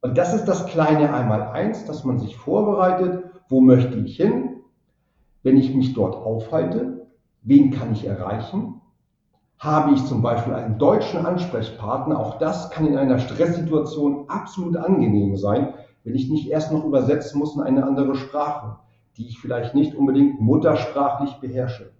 Und 0.01 0.15
das 0.15 0.35
ist 0.35 0.45
das 0.45 0.67
kleine 0.67 1.11
Einmaleins, 1.11 1.85
dass 1.85 2.03
man 2.03 2.19
sich 2.19 2.37
vorbereitet, 2.37 3.23
wo 3.49 3.61
möchte 3.61 3.97
ich 3.97 4.15
hin, 4.15 4.57
wenn 5.41 5.57
ich 5.57 5.73
mich 5.73 5.95
dort 5.95 6.15
aufhalte, 6.15 6.96
wen 7.47 7.71
kann 7.71 7.93
ich 7.93 8.05
erreichen, 8.05 8.81
habe 9.57 9.93
ich 9.93 10.05
zum 10.05 10.21
Beispiel 10.21 10.53
einen 10.53 10.77
deutschen 10.77 11.25
Ansprechpartner, 11.25 12.19
auch 12.19 12.37
das 12.37 12.69
kann 12.69 12.85
in 12.85 12.97
einer 12.97 13.19
Stresssituation 13.19 14.25
absolut 14.27 14.77
angenehm 14.77 15.35
sein, 15.37 15.73
wenn 16.03 16.13
ich 16.13 16.29
nicht 16.29 16.49
erst 16.49 16.71
noch 16.71 16.85
übersetzen 16.85 17.39
muss 17.39 17.55
in 17.55 17.61
eine 17.61 17.85
andere 17.85 18.15
Sprache, 18.15 18.77
die 19.17 19.27
ich 19.27 19.39
vielleicht 19.39 19.73
nicht 19.73 19.95
unbedingt 19.95 20.39
muttersprachlich 20.39 21.33
beherrsche. 21.41 21.91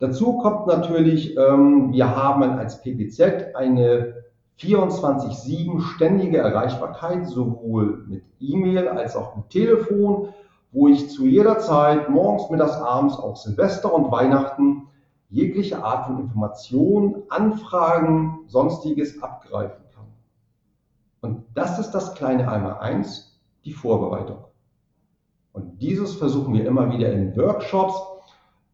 Dazu 0.00 0.38
kommt 0.38 0.66
natürlich, 0.66 1.36
ähm, 1.36 1.92
wir 1.92 2.16
haben 2.16 2.42
als 2.42 2.82
PPZ 2.82 3.54
eine 3.54 4.14
24-7 4.60 5.80
ständige 5.80 6.38
Erreichbarkeit, 6.38 7.28
sowohl 7.28 8.04
mit 8.08 8.24
E-Mail 8.40 8.88
als 8.88 9.16
auch 9.16 9.36
mit 9.36 9.50
Telefon, 9.50 10.28
wo 10.72 10.88
ich 10.88 11.10
zu 11.10 11.26
jeder 11.26 11.58
Zeit, 11.58 12.10
morgens, 12.10 12.50
mittags, 12.50 12.76
abends, 12.76 13.16
auch 13.16 13.36
Silvester 13.36 13.92
und 13.92 14.10
Weihnachten, 14.10 14.88
jegliche 15.30 15.82
Art 15.82 16.06
von 16.06 16.18
Information, 16.20 17.22
Anfragen, 17.28 18.40
sonstiges 18.46 19.22
abgreifen 19.22 19.84
kann. 19.94 20.06
Und 21.20 21.44
das 21.54 21.78
ist 21.78 21.92
das 21.92 22.14
kleine 22.14 22.50
einmal 22.50 22.78
eins, 22.78 23.40
die 23.64 23.72
Vorbereitung. 23.72 24.44
Und 25.52 25.80
dieses 25.82 26.14
versuchen 26.14 26.54
wir 26.54 26.66
immer 26.66 26.92
wieder 26.92 27.12
in 27.12 27.36
Workshops 27.36 27.94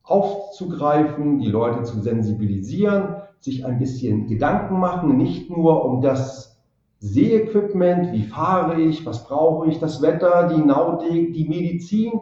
aufzugreifen, 0.02 1.38
die 1.38 1.48
Leute 1.48 1.82
zu 1.84 2.00
sensibilisieren, 2.00 3.16
sich 3.40 3.64
ein 3.64 3.78
bisschen 3.78 4.26
Gedanken 4.26 4.78
machen, 4.78 5.16
nicht 5.16 5.50
nur 5.50 5.84
um 5.84 6.02
das 6.02 6.53
Seeequipment, 7.00 8.12
wie 8.12 8.22
fahre 8.22 8.80
ich, 8.80 9.04
was 9.04 9.24
brauche 9.24 9.68
ich, 9.68 9.78
das 9.78 10.00
Wetter, 10.00 10.48
die 10.54 10.62
Nautik, 10.62 11.34
die 11.34 11.48
Medizin, 11.48 12.12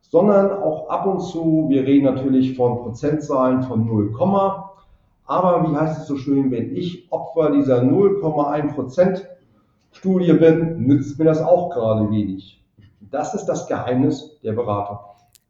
sondern 0.00 0.50
auch 0.50 0.88
ab 0.88 1.06
und 1.06 1.20
zu, 1.20 1.66
wir 1.68 1.84
reden 1.84 2.04
natürlich 2.04 2.56
von 2.56 2.78
Prozentzahlen 2.78 3.62
von 3.62 3.86
0, 3.86 4.14
aber 5.26 5.70
wie 5.70 5.76
heißt 5.76 6.00
es 6.00 6.06
so 6.08 6.16
schön, 6.16 6.50
wenn 6.50 6.74
ich 6.74 7.06
Opfer 7.12 7.52
dieser 7.52 7.82
0,1 7.82 8.74
Prozent 8.74 9.28
Studie 9.92 10.32
bin, 10.32 10.86
nützt 10.86 11.18
mir 11.18 11.26
das 11.26 11.40
auch 11.40 11.70
gerade 11.70 12.10
wenig. 12.10 12.64
Das 13.00 13.34
ist 13.34 13.46
das 13.46 13.66
Geheimnis 13.66 14.40
der 14.42 14.52
Beratung. 14.52 14.98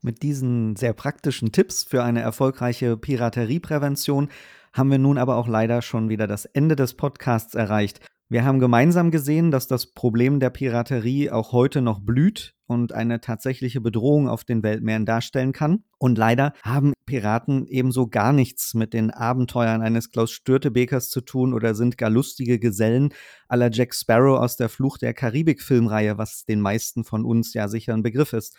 Mit 0.03 0.23
diesen 0.23 0.77
sehr 0.77 0.95
praktischen 0.95 1.53
Tipps 1.53 1.85
für 1.85 2.03
eine 2.03 2.21
erfolgreiche 2.21 2.97
Piraterieprävention 2.97 4.29
haben 4.73 4.91
wir 4.91 4.99
nun 4.99 5.19
aber 5.19 5.37
auch 5.37 5.49
leider 5.49 5.83
schon 5.83 6.09
wieder 6.09 6.27
das 6.27 6.47
Ende 6.47 6.77
des 6.77 6.95
Podcasts 6.95 7.55
erreicht. 7.55 8.01
Wir 8.33 8.45
haben 8.45 8.61
gemeinsam 8.61 9.11
gesehen, 9.11 9.51
dass 9.51 9.67
das 9.67 9.93
Problem 9.93 10.39
der 10.39 10.51
Piraterie 10.51 11.31
auch 11.31 11.51
heute 11.51 11.83
noch 11.83 11.99
blüht 11.99 12.55
und 12.69 12.93
eine 12.93 13.21
tatsächliche 13.21 13.81
Bedrohung 13.81 14.29
auf 14.29 14.45
den 14.45 14.63
Weltmeeren 14.63 15.05
darstellen 15.05 15.51
kann. 15.51 15.83
Und 15.99 16.17
leider 16.17 16.53
haben 16.63 16.93
Piraten 17.07 17.67
ebenso 17.67 18.07
gar 18.07 18.33
nichts 18.33 18.73
mit 18.75 18.95
den 18.95 19.11
Abenteuern 19.11 19.83
eines 19.83 20.13
Klaus 20.13 20.31
Störtebekers 20.31 21.11
zu 21.11 21.23
tun 21.23 21.53
oder 21.53 21.75
sind 21.75 21.99
gar 21.99 22.09
lustige 22.09 22.61
Gesellen 22.61 23.13
aller 23.49 23.69
Jack 23.73 23.97
Sparrow 23.97 24.39
aus 24.39 24.57
der 24.57 24.69
Flucht 24.69 25.03
der 25.03 25.13
Karibik-Filmreihe, 25.13 26.17
was 26.17 26.45
den 26.45 26.61
meisten 26.61 27.03
von 27.03 27.25
uns 27.25 27.53
ja 27.53 27.67
sicher 27.67 27.95
ein 27.95 28.05
Begriff 28.05 28.33
ist. 28.33 28.57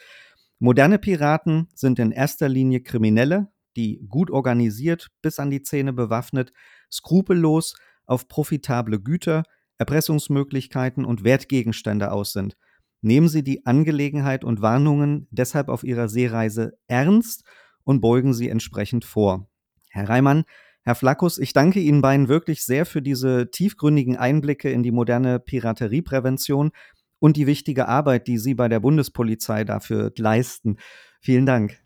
Moderne 0.60 1.00
Piraten 1.00 1.70
sind 1.76 1.98
in 1.98 2.12
erster 2.12 2.50
Linie 2.50 2.82
Kriminelle, 2.82 3.48
die 3.78 4.06
gut 4.10 4.32
organisiert, 4.32 5.08
bis 5.22 5.40
an 5.40 5.50
die 5.50 5.62
Zähne 5.62 5.94
bewaffnet, 5.94 6.52
skrupellos 6.92 7.78
auf 8.06 8.28
profitable 8.28 9.00
Güter, 9.00 9.44
Erpressungsmöglichkeiten 9.82 11.06
und 11.06 11.24
Wertgegenstände 11.24 12.12
aus 12.12 12.34
sind. 12.34 12.56
Nehmen 13.02 13.28
Sie 13.28 13.44
die 13.44 13.66
Angelegenheit 13.66 14.44
und 14.44 14.62
Warnungen 14.62 15.28
deshalb 15.32 15.70
auf 15.70 15.84
Ihrer 15.84 16.08
Seereise 16.08 16.74
ernst 16.88 17.44
und 17.84 18.00
beugen 18.00 18.36
Sie 18.36 18.48
entsprechend 18.48 19.06
vor. 19.06 19.50
Herr 19.90 20.08
Reimann, 20.08 20.44
Herr 20.84 20.94
Flakus, 20.94 21.40
ich 21.40 21.54
danke 21.54 21.80
Ihnen 21.80 22.04
beiden 22.04 22.28
wirklich 22.28 22.64
sehr 22.64 22.86
für 22.86 23.02
diese 23.02 23.50
tiefgründigen 23.50 24.18
Einblicke 24.18 24.70
in 24.70 24.84
die 24.84 24.92
moderne 24.92 25.40
Piraterieprävention 25.40 26.70
und 27.18 27.36
die 27.36 27.48
wichtige 27.48 27.88
Arbeit, 27.88 28.28
die 28.28 28.38
Sie 28.38 28.54
bei 28.54 28.68
der 28.68 28.82
Bundespolizei 28.82 29.64
dafür 29.64 30.12
leisten. 30.16 30.78
Vielen 31.22 31.48
Dank. 31.48 31.80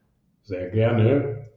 Sehr 0.44 0.70
gerne. 0.70 1.48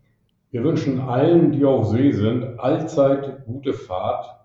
Wir 0.52 0.62
wünschen 0.62 1.00
allen, 1.00 1.50
die 1.50 1.64
auf 1.64 1.88
See 1.88 2.12
sind, 2.12 2.60
allzeit 2.60 3.44
gute 3.44 3.72
Fahrt 3.74 4.37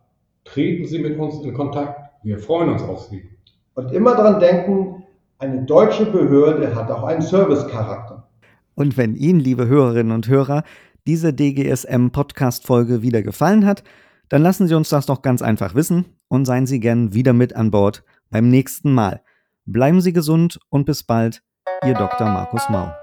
Treten 0.46 0.86
Sie 0.86 1.00
mit 1.00 1.18
uns 1.18 1.44
in 1.44 1.54
Kontakt. 1.54 2.00
Wir 2.24 2.40
freuen 2.40 2.70
uns 2.70 2.84
auf 2.84 3.08
Sie. 3.10 3.30
Und 3.76 3.92
immer 3.92 4.16
daran 4.16 4.40
denken, 4.40 5.04
eine 5.40 5.64
deutsche 5.64 6.06
Behörde 6.06 6.76
hat 6.76 6.92
auch 6.92 7.04
einen 7.04 7.22
Servicecharakter. 7.22 8.28
Und 8.76 8.98
wenn 8.98 9.16
Ihnen, 9.16 9.40
liebe 9.40 9.68
Hörerinnen 9.68 10.14
und 10.14 10.28
Hörer, 10.28 10.64
diese 11.06 11.34
DGSM-Podcast-Folge 11.34 13.02
wieder 13.02 13.22
gefallen 13.22 13.66
hat, 13.66 13.84
dann 14.30 14.42
lassen 14.42 14.68
Sie 14.68 14.76
uns 14.76 14.90
das 14.90 15.06
doch 15.06 15.22
ganz 15.22 15.42
einfach 15.42 15.76
wissen 15.76 16.06
und 16.28 16.46
seien 16.46 16.66
Sie 16.66 16.80
gern 16.80 17.14
wieder 17.14 17.34
mit 17.34 17.56
an 17.56 17.72
Bord 17.72 18.04
beim 18.30 18.50
nächsten 18.50 18.94
Mal. 18.94 19.22
Bleiben 19.66 20.02
Sie 20.02 20.14
gesund 20.14 20.60
und 20.70 20.86
bis 20.86 21.04
bald, 21.04 21.44
Ihr 21.86 21.94
Dr. 21.94 22.28
Markus 22.28 22.70
Mau. 22.70 23.03